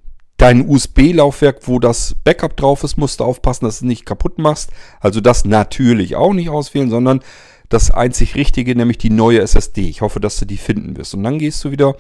[0.46, 4.38] Dein USB-Laufwerk, wo das Backup drauf ist, musst du aufpassen, dass du es nicht kaputt
[4.38, 4.70] machst.
[5.00, 7.22] Also das natürlich auch nicht auswählen, sondern
[7.70, 9.90] das einzig Richtige, nämlich die neue SSD.
[9.90, 11.16] Ich hoffe, dass du die finden wirst.
[11.16, 11.96] Und dann gehst du wieder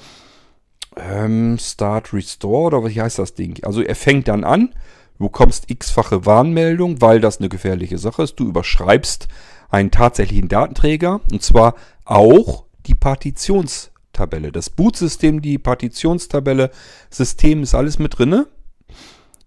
[0.96, 3.64] ähm, Start Restore oder wie heißt das Ding?
[3.64, 4.76] Also er fängt dann an.
[5.18, 8.36] Du bekommst x-fache Warnmeldung, weil das eine gefährliche Sache ist.
[8.36, 9.28] Du überschreibst
[9.72, 14.51] einen tatsächlichen Datenträger und zwar auch die Partitions Tabelle.
[14.51, 16.71] Das Bootsystem, die Partitionstabelle,
[17.10, 18.47] System ist alles mit drinne.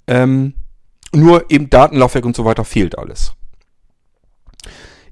[0.07, 0.54] Ähm,
[1.12, 3.33] nur eben Datenlaufwerk und so weiter fehlt alles.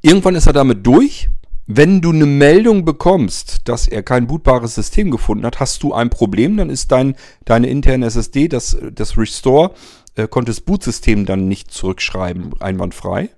[0.02, 1.28] Irgendwann ist er damit durch.
[1.66, 6.10] Wenn du eine Meldung bekommst, dass er kein bootbares System gefunden hat, hast du ein
[6.10, 6.56] Problem.
[6.56, 9.74] Dann ist dein, deine interne SSD, das, das Restore,
[10.14, 13.30] äh, konnte das Bootsystem dann nicht zurückschreiben, einwandfrei.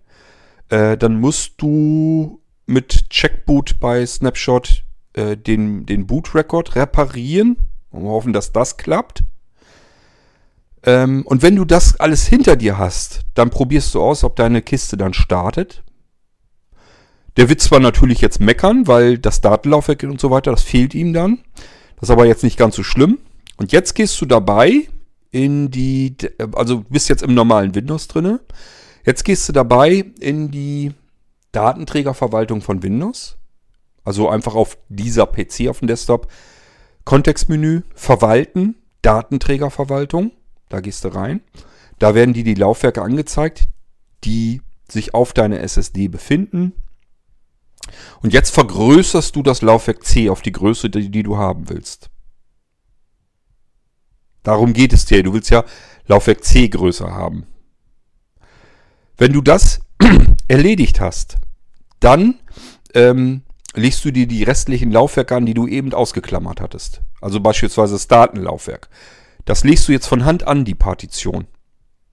[0.69, 7.57] Äh, dann musst du mit Checkboot bei Snapshot äh, den, den Boot-Record reparieren
[7.91, 9.23] und hoffen, dass das klappt.
[10.85, 14.63] Ähm, und wenn du das alles hinter dir hast, dann probierst du aus, ob deine
[14.63, 15.83] Kiste dann startet.
[17.37, 21.13] Der wird zwar natürlich jetzt meckern, weil das Datenlaufwerk und so weiter, das fehlt ihm
[21.13, 21.39] dann.
[21.97, 23.19] Das ist aber jetzt nicht ganz so schlimm.
[23.57, 24.89] Und jetzt gehst du dabei
[25.31, 26.17] in die,
[26.55, 28.41] also bist jetzt im normalen Windows drinne.
[29.05, 30.93] Jetzt gehst du dabei in die
[31.53, 33.38] Datenträgerverwaltung von Windows
[34.09, 36.33] also einfach auf dieser PC auf dem Desktop.
[37.05, 40.33] Kontextmenü, Verwalten, Datenträgerverwaltung.
[40.71, 41.43] Da gehst du rein.
[41.99, 43.69] Da werden dir die Laufwerke angezeigt,
[44.25, 46.73] die sich auf deiner SSD befinden.
[48.23, 52.09] Und jetzt vergrößerst du das Laufwerk C auf die Größe, die, die du haben willst.
[54.43, 55.23] Darum geht es dir.
[55.23, 55.65] Du willst ja
[56.07, 57.47] Laufwerk C größer haben.
[59.19, 59.83] Wenn du das
[60.49, 61.37] erledigt hast,
[62.01, 62.39] dann
[62.95, 63.43] ähm,
[63.75, 67.03] legst du dir die restlichen Laufwerke an, die du eben ausgeklammert hattest.
[67.21, 68.89] Also beispielsweise das Datenlaufwerk.
[69.45, 71.47] Das legst du jetzt von Hand an, die Partition.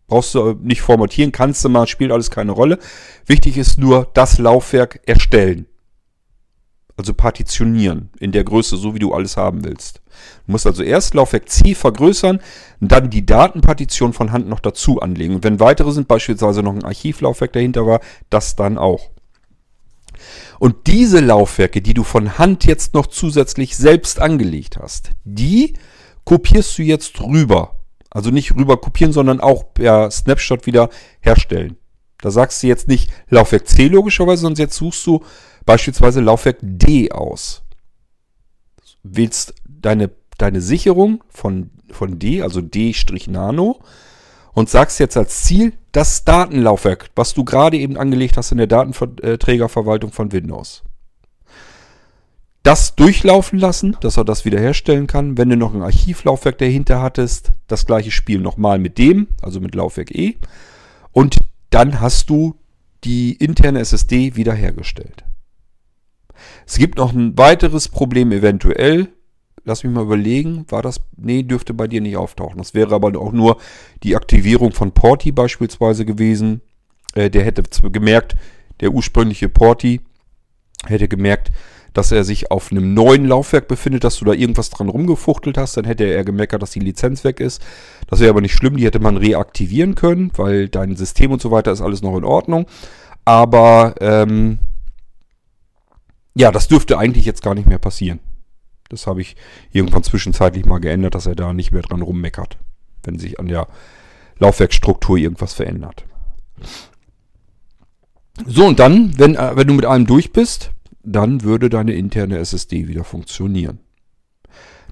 [0.08, 2.78] Brauchst du nicht formatieren, kannst du mal, spielt alles keine Rolle.
[3.26, 5.66] Wichtig ist nur das Laufwerk erstellen.
[6.98, 10.02] Also partitionieren in der Größe, so wie du alles haben willst.
[10.46, 12.40] Du musst also erst Laufwerk C vergrößern,
[12.80, 15.36] dann die Datenpartition von Hand noch dazu anlegen.
[15.36, 19.10] Und wenn weitere sind, beispielsweise noch ein Archivlaufwerk dahinter war, das dann auch.
[20.60, 25.74] Und diese Laufwerke, die du von Hand jetzt noch zusätzlich selbst angelegt hast, die
[26.24, 27.80] kopierst du jetzt rüber.
[28.10, 31.78] Also nicht rüber kopieren, sondern auch per Snapshot wieder herstellen.
[32.20, 35.24] Da sagst du jetzt nicht Laufwerk C logischerweise, sondern jetzt suchst du
[35.66, 37.64] beispielsweise Laufwerk D aus.
[39.04, 43.80] Wählst deine, deine Sicherung von, von D, also D-Nano,
[44.56, 48.68] und sagst jetzt als Ziel das Datenlaufwerk, was du gerade eben angelegt hast in der
[48.68, 50.84] Datenträgerverwaltung von Windows.
[52.64, 55.38] Das durchlaufen lassen, dass er das wiederherstellen kann.
[55.38, 59.76] Wenn du noch ein Archivlaufwerk dahinter hattest, das gleiche Spiel nochmal mit dem, also mit
[59.76, 60.38] Laufwerk E.
[61.12, 61.38] Und
[61.70, 62.56] dann hast du
[63.04, 65.26] die interne SSD wiederhergestellt.
[66.66, 69.10] Es gibt noch ein weiteres Problem eventuell,
[69.66, 72.58] lass mich mal überlegen, war das, nee, dürfte bei dir nicht auftauchen.
[72.58, 73.58] Das wäre aber auch nur
[74.04, 76.62] die Aktivierung von Porti beispielsweise gewesen.
[77.16, 78.36] Äh, der hätte gemerkt,
[78.80, 80.02] der ursprüngliche Porti
[80.86, 81.52] hätte gemerkt,
[81.94, 85.78] dass er sich auf einem neuen Laufwerk befindet, dass du da irgendwas dran rumgefuchtelt hast,
[85.78, 87.64] dann hätte er gemeckert, dass die Lizenz weg ist.
[88.08, 91.52] Das wäre aber nicht schlimm, die hätte man reaktivieren können, weil dein System und so
[91.52, 92.66] weiter ist alles noch in Ordnung.
[93.24, 94.60] Aber ähm,
[96.36, 98.20] ja, das dürfte eigentlich jetzt gar nicht mehr passieren.
[98.90, 99.36] Das habe ich
[99.72, 102.58] irgendwann zwischenzeitlich mal geändert, dass er da nicht mehr dran rummeckert,
[103.04, 103.68] wenn sich an der
[104.40, 106.06] Laufwerksstruktur irgendwas verändert.
[108.46, 110.72] So, und dann, wenn, äh, wenn du mit allem durch bist,
[111.04, 113.80] dann würde deine interne SSD wieder funktionieren.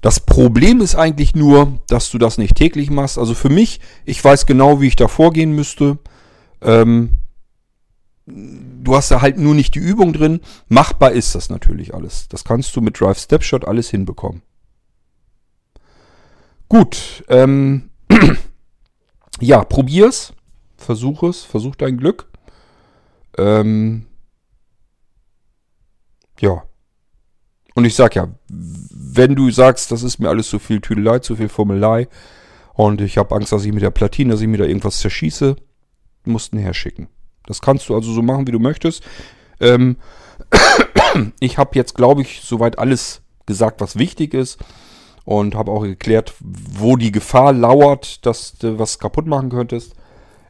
[0.00, 3.18] Das Problem ist eigentlich nur, dass du das nicht täglich machst.
[3.18, 5.98] Also für mich, ich weiß genau, wie ich da vorgehen müsste.
[6.60, 7.10] Ähm,
[8.26, 10.40] du hast da halt nur nicht die Übung drin.
[10.68, 12.28] Machbar ist das natürlich alles.
[12.28, 14.42] Das kannst du mit Drive Snapshot alles hinbekommen.
[16.68, 17.90] Gut, ähm,
[19.40, 20.32] ja, probier's,
[20.76, 22.26] versuch es, versuch dein Glück.
[23.36, 24.06] Ähm,
[26.40, 26.64] ja.
[27.74, 31.36] Und ich sag ja, wenn du sagst, das ist mir alles zu viel Tüdelei, zu
[31.36, 32.08] viel Formelei
[32.72, 35.56] und ich habe Angst, dass ich mit der Platine, dass ich mir da irgendwas zerschieße,
[36.24, 37.08] musst du herschicken.
[37.46, 39.02] Das kannst du also so machen, wie du möchtest.
[39.60, 39.96] Ähm,
[41.40, 44.58] ich habe jetzt, glaube ich, soweit alles gesagt, was wichtig ist.
[45.24, 49.94] Und habe auch geklärt, wo die Gefahr lauert, dass du was kaputt machen könntest.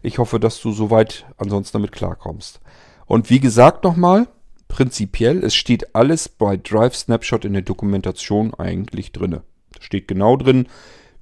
[0.03, 2.61] Ich hoffe, dass du soweit ansonsten damit klarkommst.
[3.07, 4.27] Und wie gesagt nochmal,
[4.67, 9.43] prinzipiell, es steht alles bei Drive Snapshot in der Dokumentation eigentlich drinne.
[9.73, 10.67] Da steht genau drin,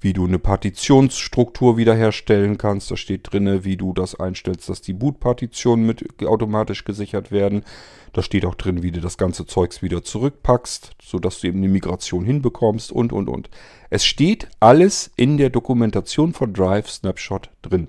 [0.03, 2.91] wie du eine Partitionsstruktur wiederherstellen kannst.
[2.91, 7.63] Da steht drin, wie du das einstellst, dass die Boot-Partitionen mit automatisch gesichert werden.
[8.11, 11.69] Da steht auch drin, wie du das ganze Zeugs wieder zurückpackst, sodass du eben eine
[11.69, 13.49] Migration hinbekommst und, und, und.
[13.89, 17.87] Es steht alles in der Dokumentation von Drive Snapshot drin.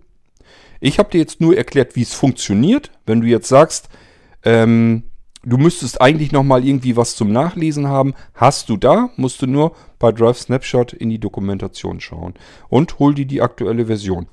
[0.80, 2.90] Ich habe dir jetzt nur erklärt, wie es funktioniert.
[3.06, 3.88] Wenn du jetzt sagst,
[4.44, 5.04] ähm,
[5.44, 8.14] du müsstest eigentlich nochmal irgendwie was zum Nachlesen haben.
[8.34, 12.34] Hast du da, musst du nur bei Drive Snapshot in die Dokumentation schauen
[12.68, 14.28] und hol dir die aktuelle Version.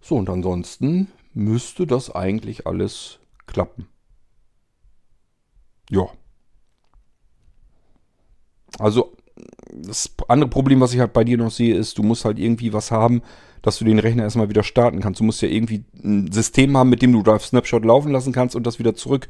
[0.00, 3.88] So, und ansonsten müsste das eigentlich alles klappen.
[5.90, 6.08] Ja.
[8.78, 9.12] Also,
[9.72, 12.72] das andere Problem, was ich halt bei dir noch sehe, ist, du musst halt irgendwie
[12.72, 13.22] was haben,
[13.62, 15.20] dass du den Rechner erstmal wieder starten kannst.
[15.20, 18.56] Du musst ja irgendwie ein System haben, mit dem du Drive Snapshot laufen lassen kannst
[18.56, 19.28] und das wieder zurück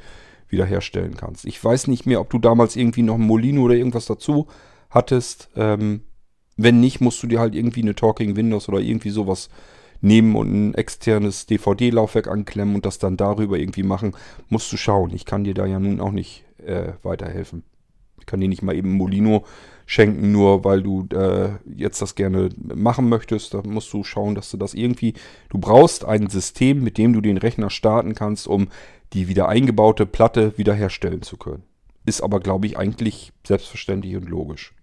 [0.49, 1.45] wiederherstellen kannst.
[1.45, 4.47] Ich weiß nicht mehr, ob du damals irgendwie noch ein Molino oder irgendwas dazu
[4.91, 5.49] hattest.
[5.57, 6.03] Ähm,
[6.57, 9.49] wenn nicht, musst du dir halt irgendwie eine Talking Windows oder irgendwie sowas
[10.01, 14.17] nehmen und ein externes DVD-Laufwerk anklemmen und das dann darüber irgendwie machen.
[14.49, 15.13] Musst du schauen.
[15.15, 17.65] Ich kann dir da ja nun auch nicht äh, weiterhelfen.
[18.19, 19.45] Ich kann dir nicht mal eben Molino
[19.91, 23.55] schenken, nur weil du äh, jetzt das gerne machen möchtest.
[23.55, 25.15] Da musst du schauen, dass du das irgendwie.
[25.49, 28.69] Du brauchst ein System, mit dem du den Rechner starten kannst, um
[29.15, 31.65] die wieder eingebaute Platte wiederherstellen zu können.
[32.07, 34.75] Ist aber, glaube ich, eigentlich selbstverständlich und logisch.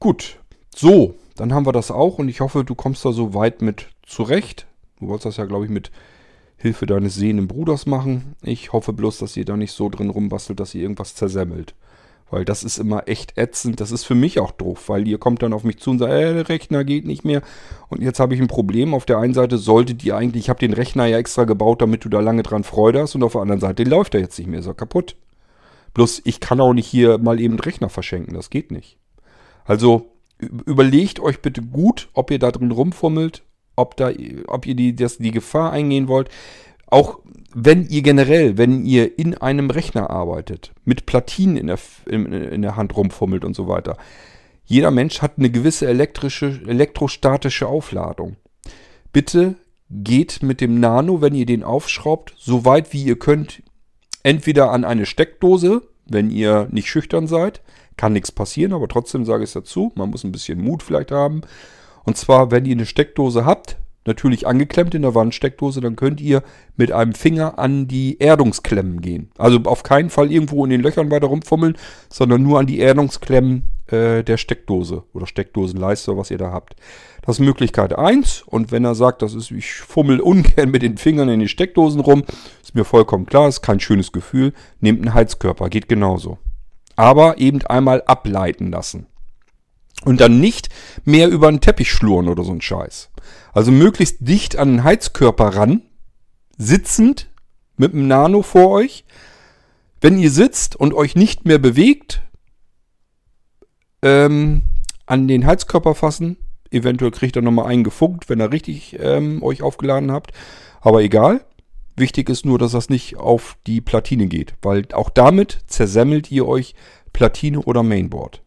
[0.00, 0.38] Gut,
[0.74, 3.90] so, dann haben wir das auch und ich hoffe, du kommst da so weit mit
[4.06, 4.66] zurecht.
[5.00, 5.90] Du wolltest das ja, glaube ich, mit
[6.56, 8.36] Hilfe deines sehenden Bruders machen.
[8.40, 11.74] Ich hoffe bloß, dass ihr da nicht so drin rumbastelt, dass ihr irgendwas zersemmelt.
[12.30, 13.80] Weil das ist immer echt ätzend.
[13.80, 16.12] Das ist für mich auch doof, weil ihr kommt dann auf mich zu und sagt,
[16.12, 17.42] äh, der Rechner geht nicht mehr.
[17.88, 18.94] Und jetzt habe ich ein Problem.
[18.94, 22.04] Auf der einen Seite solltet ihr eigentlich, ich habe den Rechner ja extra gebaut, damit
[22.04, 23.14] du da lange dran Freude hast.
[23.14, 25.16] Und auf der anderen Seite läuft er jetzt nicht mehr, ist er kaputt.
[25.92, 28.34] Bloß ich kann auch nicht hier mal eben den Rechner verschenken.
[28.34, 28.98] Das geht nicht.
[29.64, 30.10] Also
[30.66, 33.42] überlegt euch bitte gut, ob ihr da drin rumfummelt,
[33.76, 34.10] ob, da,
[34.46, 36.28] ob ihr die, das, die Gefahr eingehen wollt.
[36.86, 37.20] Auch
[37.54, 42.62] wenn ihr generell, wenn ihr in einem Rechner arbeitet, mit Platinen in der, in, in
[42.62, 43.96] der Hand rumfummelt und so weiter,
[44.64, 48.36] jeder Mensch hat eine gewisse elektrische, elektrostatische Aufladung.
[49.12, 49.54] Bitte
[49.90, 53.62] geht mit dem Nano, wenn ihr den aufschraubt, so weit wie ihr könnt,
[54.22, 57.62] entweder an eine Steckdose, wenn ihr nicht schüchtern seid,
[57.96, 61.12] kann nichts passieren, aber trotzdem sage ich es dazu, man muss ein bisschen Mut vielleicht
[61.12, 61.42] haben.
[62.04, 66.42] Und zwar, wenn ihr eine Steckdose habt, natürlich angeklemmt in der Wandsteckdose, dann könnt ihr
[66.76, 69.30] mit einem Finger an die Erdungsklemmen gehen.
[69.38, 71.76] Also auf keinen Fall irgendwo in den Löchern weiter rumfummeln,
[72.08, 76.76] sondern nur an die Erdungsklemmen äh, der Steckdose oder Steckdosenleiste, was ihr da habt.
[77.22, 80.98] Das ist Möglichkeit 1 und wenn er sagt, das ist, ich fummel ungern mit den
[80.98, 82.24] Fingern in die Steckdosen rum,
[82.62, 86.38] ist mir vollkommen klar, ist kein schönes Gefühl, nehmt einen Heizkörper, geht genauso.
[86.96, 89.06] Aber eben einmal ableiten lassen.
[90.04, 90.68] Und dann nicht
[91.04, 93.10] mehr über einen Teppich schluren oder so ein Scheiß.
[93.54, 95.82] Also möglichst dicht an den Heizkörper ran,
[96.58, 97.30] sitzend
[97.76, 99.04] mit dem Nano vor euch.
[100.00, 102.20] Wenn ihr sitzt und euch nicht mehr bewegt,
[104.02, 104.62] ähm,
[105.06, 106.36] an den Heizkörper fassen.
[106.70, 110.32] Eventuell kriegt er nochmal einen gefunkt, wenn er richtig ähm, euch aufgeladen habt.
[110.80, 111.44] Aber egal.
[111.96, 116.44] Wichtig ist nur, dass das nicht auf die Platine geht, weil auch damit zersemmelt ihr
[116.44, 116.74] euch
[117.12, 118.42] Platine oder Mainboard.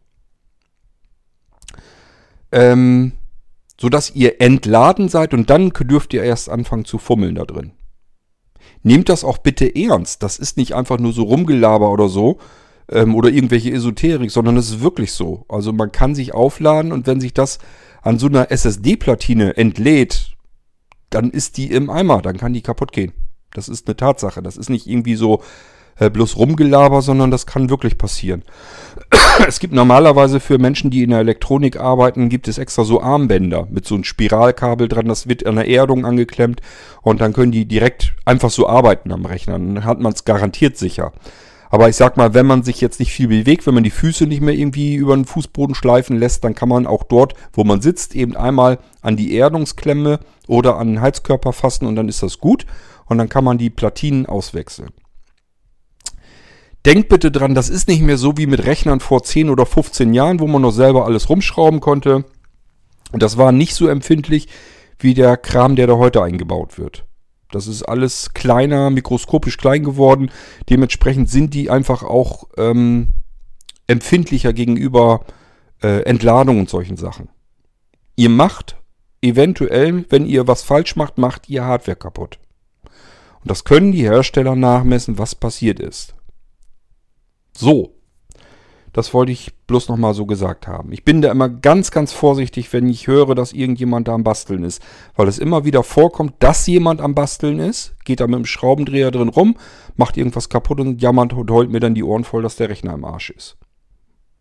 [2.52, 3.12] Ähm,
[3.80, 7.72] sodass ihr entladen seid und dann dürft ihr erst anfangen zu fummeln da drin.
[8.82, 10.22] Nehmt das auch bitte ernst.
[10.22, 12.38] Das ist nicht einfach nur so Rumgelaber oder so
[12.90, 15.44] ähm, oder irgendwelche Esoterik, sondern es ist wirklich so.
[15.48, 17.58] Also man kann sich aufladen und wenn sich das
[18.02, 20.32] an so einer SSD-Platine entlädt,
[21.10, 23.12] dann ist die im Eimer, dann kann die kaputt gehen.
[23.52, 24.42] Das ist eine Tatsache.
[24.42, 25.42] Das ist nicht irgendwie so,
[25.98, 28.42] äh, bloß Rumgelaber, sondern das kann wirklich passieren.
[29.48, 33.66] es gibt normalerweise für Menschen, die in der Elektronik arbeiten, gibt es extra so Armbänder
[33.70, 36.60] mit so einem Spiralkabel dran, das wird an der Erdung angeklemmt
[37.02, 39.54] und dann können die direkt einfach so arbeiten am Rechner.
[39.54, 41.12] Dann hat man es garantiert sicher.
[41.70, 44.26] Aber ich sag mal, wenn man sich jetzt nicht viel bewegt, wenn man die Füße
[44.26, 47.82] nicht mehr irgendwie über den Fußboden schleifen lässt, dann kann man auch dort, wo man
[47.82, 52.38] sitzt, eben einmal an die Erdungsklemme oder an den Heizkörper fassen und dann ist das
[52.38, 52.64] gut.
[53.06, 54.90] Und dann kann man die Platinen auswechseln.
[56.86, 60.14] Denkt bitte dran, das ist nicht mehr so wie mit Rechnern vor 10 oder 15
[60.14, 62.24] Jahren, wo man noch selber alles rumschrauben konnte.
[63.12, 64.48] Und das war nicht so empfindlich
[64.98, 67.04] wie der Kram, der da heute eingebaut wird.
[67.50, 70.30] Das ist alles kleiner, mikroskopisch klein geworden.
[70.68, 73.14] Dementsprechend sind die einfach auch ähm,
[73.86, 75.24] empfindlicher gegenüber
[75.82, 77.30] äh, Entladung und solchen Sachen.
[78.16, 78.76] Ihr macht
[79.22, 82.38] eventuell, wenn ihr was falsch macht, macht ihr Hardware kaputt.
[82.84, 86.14] Und das können die Hersteller nachmessen, was passiert ist.
[87.58, 87.96] So,
[88.92, 90.92] das wollte ich bloß nochmal so gesagt haben.
[90.92, 94.62] Ich bin da immer ganz, ganz vorsichtig, wenn ich höre, dass irgendjemand da am Basteln
[94.62, 94.80] ist.
[95.16, 99.10] Weil es immer wieder vorkommt, dass jemand am Basteln ist, geht da mit dem Schraubendreher
[99.10, 99.56] drin rum,
[99.96, 102.94] macht irgendwas kaputt und jammert und heult mir dann die Ohren voll, dass der Rechner
[102.94, 103.56] im Arsch ist.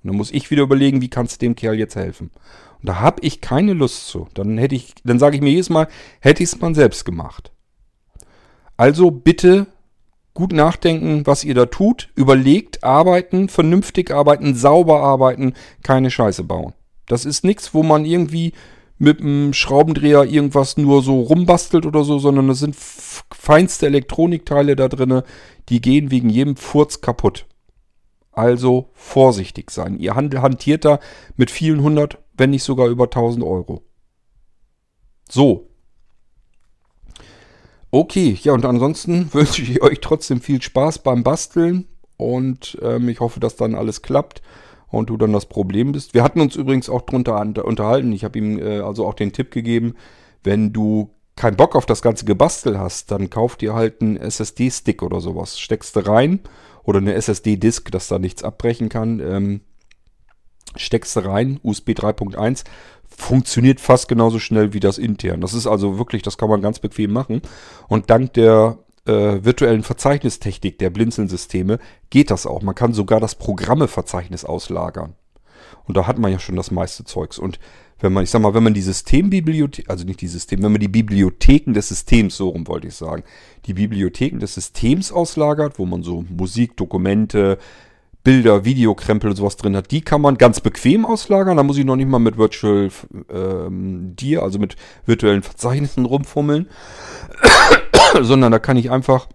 [0.03, 2.29] Und dann muss ich wieder überlegen, wie kannst du dem Kerl jetzt helfen.
[2.81, 4.27] Und da habe ich keine Lust zu.
[4.35, 5.87] Dann hätte ich, dann sage ich mir jedes Mal,
[6.19, 7.51] hätte ich es mal selbst gemacht.
[8.77, 9.65] Also bitte
[10.37, 12.09] gut nachdenken, was ihr da tut.
[12.13, 16.73] Überlegt, arbeiten, vernünftig arbeiten, sauber arbeiten, keine Scheiße bauen.
[17.07, 18.53] Das ist nichts, wo man irgendwie
[18.99, 24.89] mit einem Schraubendreher irgendwas nur so rumbastelt oder so, sondern das sind feinste Elektronikteile da
[24.89, 25.23] drinne,
[25.69, 27.47] die gehen wegen jedem Furz kaputt.
[28.31, 29.97] Also vorsichtig sein.
[29.97, 30.99] Ihr hantiert da
[31.35, 33.81] mit vielen hundert, wenn nicht sogar über 1000 Euro.
[35.27, 35.67] So,
[37.91, 43.19] Okay, ja, und ansonsten wünsche ich euch trotzdem viel Spaß beim Basteln und ähm, ich
[43.19, 44.41] hoffe, dass dann alles klappt
[44.89, 46.13] und du dann das Problem bist.
[46.13, 48.11] Wir hatten uns übrigens auch drunter unterhalten.
[48.11, 49.95] Ich habe ihm äh, also auch den Tipp gegeben,
[50.43, 55.03] wenn du keinen Bock auf das ganze Gebastel hast, dann kauf dir halt einen SSD-Stick
[55.03, 55.59] oder sowas.
[55.59, 56.39] Steckst du rein
[56.83, 59.19] oder eine SSD-Disk, dass da nichts abbrechen kann.
[59.19, 59.61] Ähm,
[60.75, 62.63] steckst du rein, USB 3.1
[63.17, 65.41] funktioniert fast genauso schnell wie das intern.
[65.41, 67.41] Das ist also wirklich, das kann man ganz bequem machen.
[67.89, 71.79] Und dank der äh, virtuellen Verzeichnistechnik der Blinzeln-Systeme
[72.11, 72.61] geht das auch.
[72.61, 75.15] Man kann sogar das Programmeverzeichnis auslagern.
[75.85, 77.39] Und da hat man ja schon das meiste Zeugs.
[77.39, 77.59] Und
[77.99, 80.81] wenn man, ich sag mal, wenn man die Systembibliothek, also nicht die System, wenn man
[80.81, 83.23] die Bibliotheken des Systems, so rum wollte ich sagen,
[83.65, 87.57] die Bibliotheken des Systems auslagert, wo man so Musik, Dokumente,
[88.23, 91.57] Bilder, Videokrempel und sowas drin hat, die kann man ganz bequem auslagern.
[91.57, 92.89] Da muss ich noch nicht mal mit Virtual
[93.29, 96.67] ähm, Dir, also mit virtuellen Verzeichnissen rumfummeln,
[98.21, 99.27] sondern da kann ich einfach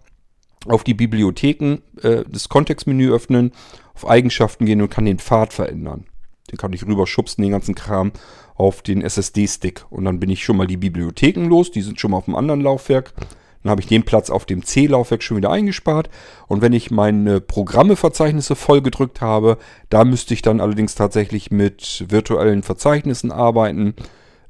[0.66, 3.52] auf die Bibliotheken äh, das Kontextmenü öffnen,
[3.94, 6.04] auf Eigenschaften gehen und kann den Pfad verändern.
[6.50, 8.12] Den kann ich rüberschubsen, den ganzen Kram,
[8.54, 9.86] auf den SSD-Stick.
[9.90, 12.36] Und dann bin ich schon mal die Bibliotheken los, die sind schon mal auf dem
[12.36, 13.14] anderen Laufwerk.
[13.62, 16.10] Dann habe ich den Platz auf dem C-Laufwerk schon wieder eingespart.
[16.48, 19.58] Und wenn ich meine Programmeverzeichnisse voll gedrückt habe,
[19.88, 23.94] da müsste ich dann allerdings tatsächlich mit virtuellen Verzeichnissen arbeiten,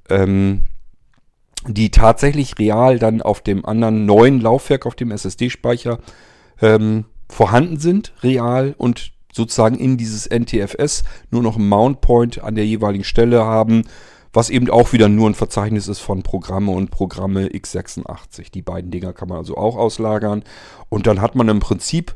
[0.09, 0.63] ähm,
[1.67, 5.99] die tatsächlich real dann auf dem anderen neuen Laufwerk, auf dem SSD-Speicher
[6.61, 12.55] ähm, vorhanden sind, real und sozusagen in dieses NTFS nur noch einen Mount Point an
[12.55, 13.85] der jeweiligen Stelle haben,
[14.33, 18.51] was eben auch wieder nur ein Verzeichnis ist von Programme und Programme x86.
[18.51, 20.43] Die beiden Dinger kann man also auch auslagern.
[20.89, 22.15] Und dann hat man im Prinzip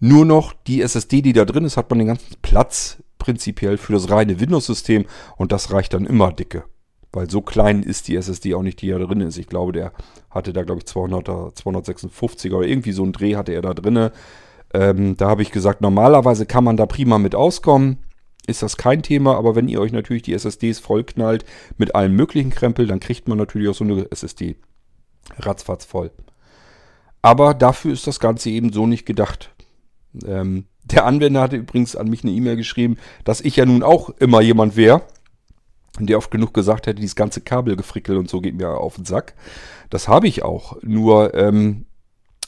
[0.00, 3.92] nur noch die SSD, die da drin ist, hat man den ganzen Platz prinzipiell für
[3.92, 5.04] das reine Windows-System
[5.36, 6.64] und das reicht dann immer dicke.
[7.12, 9.38] Weil so klein ist die SSD auch nicht, die da drin ist.
[9.38, 9.92] Ich glaube, der
[10.30, 14.10] hatte da, glaube ich, 200er, 256er oder irgendwie so einen Dreh hatte er da drin.
[14.74, 17.98] Ähm, da habe ich gesagt, normalerweise kann man da prima mit auskommen
[18.52, 21.44] ist das kein Thema, aber wenn ihr euch natürlich die SSDs vollknallt
[21.76, 24.56] mit allem möglichen Krempel, dann kriegt man natürlich auch so eine SSD
[25.38, 26.10] ratzfatz voll.
[27.22, 29.54] Aber dafür ist das Ganze eben so nicht gedacht.
[30.24, 34.10] Ähm, der Anwender hatte übrigens an mich eine E-Mail geschrieben, dass ich ja nun auch
[34.18, 35.02] immer jemand wäre,
[35.98, 39.34] der oft genug gesagt hätte, dieses ganze Kabelgefrickel und so geht mir auf den Sack.
[39.90, 40.76] Das habe ich auch.
[40.82, 41.86] Nur ähm,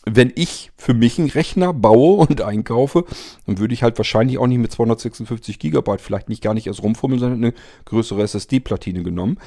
[0.07, 3.05] wenn ich für mich einen Rechner baue und einkaufe,
[3.47, 6.83] dann würde ich halt wahrscheinlich auch nicht mit 256 GB vielleicht nicht gar nicht erst
[6.83, 7.55] rumfummeln, sondern eine
[7.87, 9.39] größere SSD-Platine genommen.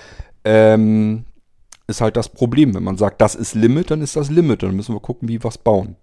[0.44, 1.26] Ähm,
[1.86, 2.74] ist halt das Problem.
[2.74, 4.64] Wenn man sagt, das ist Limit, dann ist das Limit.
[4.64, 5.96] Dann müssen wir gucken, wie wir es bauen.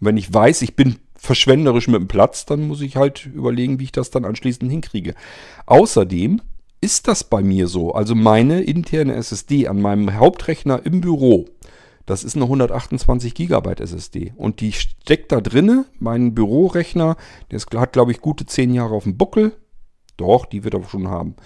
[0.00, 3.78] Und wenn ich weiß, ich bin verschwenderisch mit dem Platz, dann muss ich halt überlegen,
[3.78, 5.14] wie ich das dann anschließend hinkriege.
[5.66, 6.40] Außerdem
[6.80, 7.92] ist das bei mir so.
[7.92, 11.46] Also meine interne SSD an meinem Hauptrechner im Büro
[12.06, 14.32] Das ist eine 128 GB SSD.
[14.36, 15.84] Und die steckt da drinne.
[15.98, 17.16] Mein Bürorechner,
[17.50, 19.52] der hat, glaube ich, gute 10 Jahre auf dem Buckel.
[20.16, 21.36] Doch, die wird er schon haben.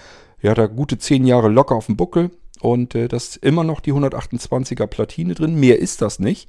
[0.43, 2.31] Der hat da gute 10 Jahre locker auf dem Buckel.
[2.61, 5.59] Und äh, das ist immer noch die 128er Platine drin.
[5.59, 6.49] Mehr ist das nicht.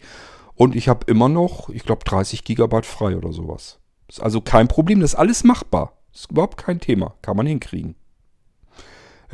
[0.55, 3.79] Und ich habe immer noch, ich glaube, 30 GB frei oder sowas.
[4.07, 5.01] Ist also kein Problem.
[5.01, 5.97] Das ist alles machbar.
[6.13, 7.15] Ist überhaupt kein Thema.
[7.21, 7.95] Kann man hinkriegen.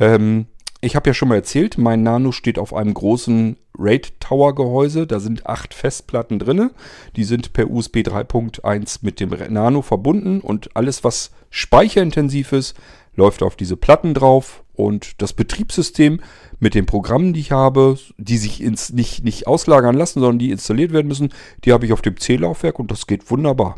[0.00, 0.46] Ähm,
[0.84, 5.06] ich habe ja schon mal erzählt, mein Nano steht auf einem großen RAID Tower Gehäuse.
[5.06, 6.70] Da sind acht Festplatten drin.
[7.14, 12.74] Die sind per USB 3.1 mit dem Nano verbunden und alles, was speicherintensiv ist,
[13.14, 16.20] läuft auf diese Platten drauf und das Betriebssystem
[16.58, 20.50] mit den Programmen, die ich habe, die sich ins, nicht, nicht auslagern lassen, sondern die
[20.50, 21.32] installiert werden müssen,
[21.64, 23.76] die habe ich auf dem C-Laufwerk und das geht wunderbar.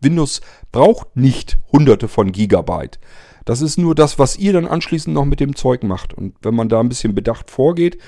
[0.00, 3.00] Windows braucht nicht hunderte von Gigabyte.
[3.50, 6.14] Das ist nur das, was ihr dann anschließend noch mit dem Zeug macht.
[6.14, 7.98] Und wenn man da ein bisschen bedacht vorgeht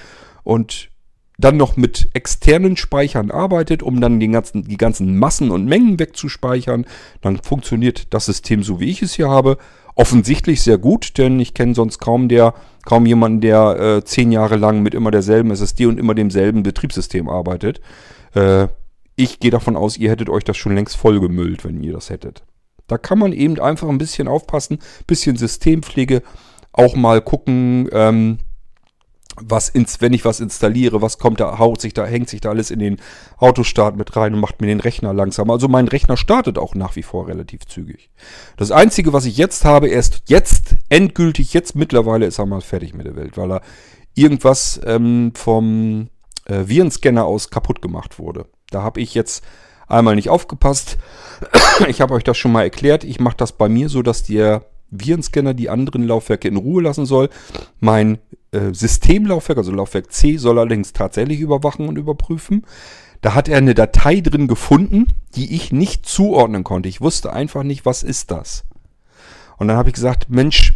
[0.45, 0.88] und
[1.36, 5.99] dann noch mit externen Speichern arbeitet, um dann den ganzen, die ganzen Massen und Mengen
[5.99, 6.86] wegzuspeichern,
[7.22, 9.59] dann funktioniert das System so, wie ich es hier habe,
[9.97, 14.55] offensichtlich sehr gut, denn ich kenne sonst kaum der, kaum jemanden, der äh, zehn Jahre
[14.55, 17.80] lang mit immer derselben SSD und immer demselben Betriebssystem arbeitet.
[18.36, 18.68] Äh,
[19.16, 22.45] ich gehe davon aus, ihr hättet euch das schon längst vollgemüllt, wenn ihr das hättet.
[22.87, 26.22] Da kann man eben einfach ein bisschen aufpassen, bisschen Systempflege,
[26.72, 28.39] auch mal gucken, ähm,
[29.41, 32.51] was ins, wenn ich was installiere, was kommt da, haut sich da, hängt sich da
[32.51, 32.99] alles in den
[33.39, 35.51] Autostart mit rein und macht mir den Rechner langsam.
[35.51, 38.11] Also mein Rechner startet auch nach wie vor relativ zügig.
[38.57, 42.95] Das Einzige, was ich jetzt habe, erst jetzt, endgültig, jetzt mittlerweile ist er mal fertig
[42.95, 43.62] mit der Welt, weil er
[44.14, 46.09] irgendwas ähm, vom
[46.45, 48.47] äh, Virenscanner aus kaputt gemacht wurde.
[48.70, 49.43] Da habe ich jetzt
[49.93, 50.99] einmal nicht aufgepasst.
[51.88, 53.03] Ich habe euch das schon mal erklärt.
[53.03, 57.07] Ich mache das bei mir so, dass der Virenscanner die anderen Laufwerke in Ruhe lassen
[57.07, 57.30] soll.
[57.80, 58.18] Mein
[58.53, 62.64] äh, Systemlaufwerk, also Laufwerk C, soll allerdings tatsächlich überwachen und überprüfen.
[63.22, 66.88] Da hat er eine Datei drin gefunden, die ich nicht zuordnen konnte.
[66.88, 68.64] Ich wusste einfach nicht, was ist das.
[69.57, 70.74] Und dann habe ich gesagt, Mensch,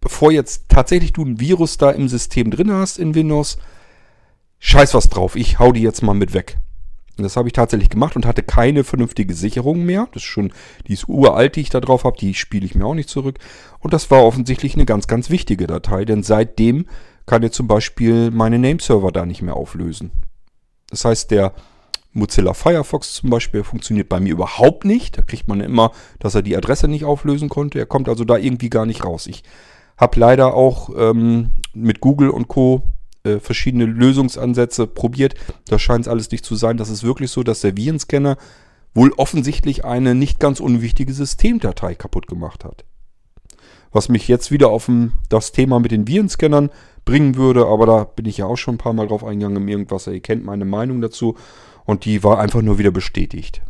[0.00, 3.58] bevor jetzt tatsächlich du ein Virus da im System drin hast in Windows,
[4.58, 6.58] scheiß was drauf, ich hau die jetzt mal mit weg.
[7.16, 10.08] Und das habe ich tatsächlich gemacht und hatte keine vernünftige Sicherung mehr.
[10.12, 10.52] Das ist schon,
[10.86, 13.38] die ist uralt, die ich da drauf habe, die spiele ich mir auch nicht zurück.
[13.78, 16.86] Und das war offensichtlich eine ganz, ganz wichtige Datei, denn seitdem
[17.24, 20.12] kann ihr zum Beispiel meine Nameserver da nicht mehr auflösen.
[20.90, 21.54] Das heißt, der
[22.12, 25.18] Mozilla Firefox zum Beispiel funktioniert bei mir überhaupt nicht.
[25.18, 27.78] Da kriegt man immer, dass er die Adresse nicht auflösen konnte.
[27.78, 29.26] Er kommt also da irgendwie gar nicht raus.
[29.26, 29.42] Ich
[29.98, 32.82] habe leider auch ähm, mit Google und Co
[33.26, 35.34] äh, verschiedene Lösungsansätze probiert.
[35.68, 36.76] Da scheint es alles nicht zu sein.
[36.76, 38.36] Das ist wirklich so, dass der Virenscanner
[38.94, 42.84] wohl offensichtlich eine nicht ganz unwichtige Systemdatei kaputt gemacht hat.
[43.92, 44.90] Was mich jetzt wieder auf
[45.28, 46.70] das Thema mit den Virenscannern
[47.04, 49.68] bringen würde, aber da bin ich ja auch schon ein paar Mal drauf eingegangen im
[49.68, 50.06] Irgendwas.
[50.06, 51.36] Ihr kennt meine Meinung dazu
[51.84, 53.62] und die war einfach nur wieder bestätigt.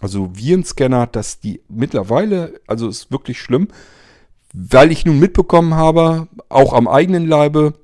[0.00, 3.68] Also Virenscanner, dass die mittlerweile, also ist wirklich schlimm,
[4.52, 7.74] weil ich nun mitbekommen habe, auch am eigenen Leibe,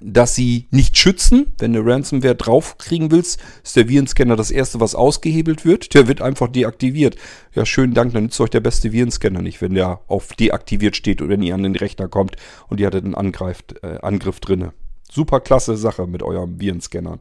[0.00, 1.54] dass sie nicht schützen.
[1.58, 5.94] Wenn du Ransomware draufkriegen willst, ist der Virenscanner das erste, was ausgehebelt wird.
[5.94, 7.16] Der wird einfach deaktiviert.
[7.54, 11.20] Ja, schönen Dank, dann nützt euch der beste Virenscanner nicht, wenn der auf deaktiviert steht
[11.22, 12.36] oder wenn ihr an den Rechner kommt
[12.68, 14.72] und ihr hattet einen Angreift, äh, Angriff drinne.
[15.10, 17.18] Super klasse Sache mit eurem Virenscanner.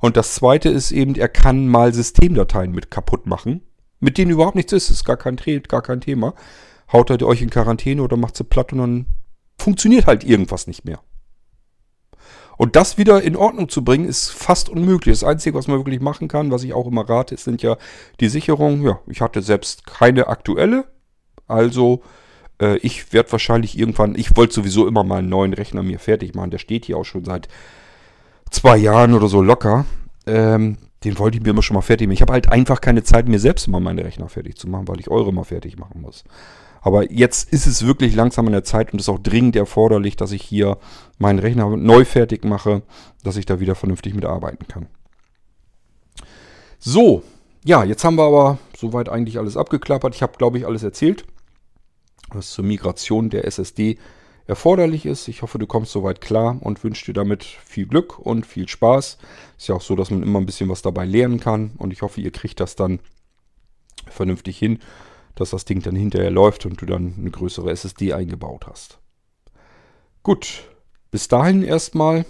[0.00, 3.62] Und das zweite ist eben, er kann mal Systemdateien mit kaputt machen,
[4.00, 4.90] mit denen überhaupt nichts ist.
[4.90, 5.36] Ist gar kein,
[5.66, 6.34] gar kein Thema.
[6.92, 9.06] Haut er euch in Quarantäne oder macht sie platt und dann
[9.58, 11.00] funktioniert halt irgendwas nicht mehr.
[12.56, 15.20] Und das wieder in Ordnung zu bringen, ist fast unmöglich.
[15.20, 17.76] Das Einzige, was man wirklich machen kann, was ich auch immer rate, sind ja
[18.20, 18.82] die Sicherungen.
[18.82, 20.84] Ja, ich hatte selbst keine aktuelle.
[21.48, 22.02] Also
[22.60, 26.34] äh, ich werde wahrscheinlich irgendwann, ich wollte sowieso immer mal einen neuen Rechner mir fertig
[26.34, 26.50] machen.
[26.50, 27.48] Der steht hier auch schon seit
[28.50, 29.84] zwei Jahren oder so locker.
[30.26, 32.14] Ähm, den wollte ich mir immer schon mal fertig machen.
[32.14, 35.00] Ich habe halt einfach keine Zeit, mir selbst immer meine Rechner fertig zu machen, weil
[35.00, 36.24] ich eure mal fertig machen muss.
[36.84, 40.32] Aber jetzt ist es wirklich langsam an der Zeit und ist auch dringend erforderlich, dass
[40.32, 40.76] ich hier
[41.16, 42.82] meinen Rechner neu fertig mache,
[43.22, 44.86] dass ich da wieder vernünftig mitarbeiten kann.
[46.78, 47.22] So,
[47.64, 50.14] ja, jetzt haben wir aber soweit eigentlich alles abgeklappert.
[50.14, 51.24] Ich habe, glaube ich, alles erzählt,
[52.28, 53.96] was zur Migration der SSD
[54.46, 55.26] erforderlich ist.
[55.28, 59.16] Ich hoffe, du kommst soweit klar und wünsche dir damit viel Glück und viel Spaß.
[59.56, 62.02] Ist ja auch so, dass man immer ein bisschen was dabei lernen kann und ich
[62.02, 62.98] hoffe, ihr kriegt das dann
[64.06, 64.80] vernünftig hin
[65.34, 68.98] dass das Ding dann hinterher läuft und du dann eine größere SSD eingebaut hast.
[70.22, 70.64] Gut,
[71.10, 72.24] bis dahin erstmal.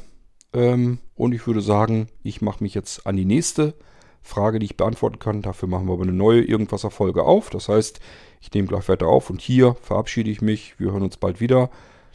[0.52, 3.74] Ähm, und ich würde sagen, ich mache mich jetzt an die nächste
[4.22, 5.42] Frage, die ich beantworten kann.
[5.42, 7.50] Dafür machen wir aber eine neue Irgendwas-Folge auf.
[7.50, 8.00] Das heißt,
[8.40, 10.78] ich nehme gleich weiter auf und hier verabschiede ich mich.
[10.80, 11.70] Wir hören uns bald wieder.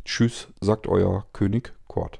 [0.05, 2.19] Tschüss, sagt euer König Kort.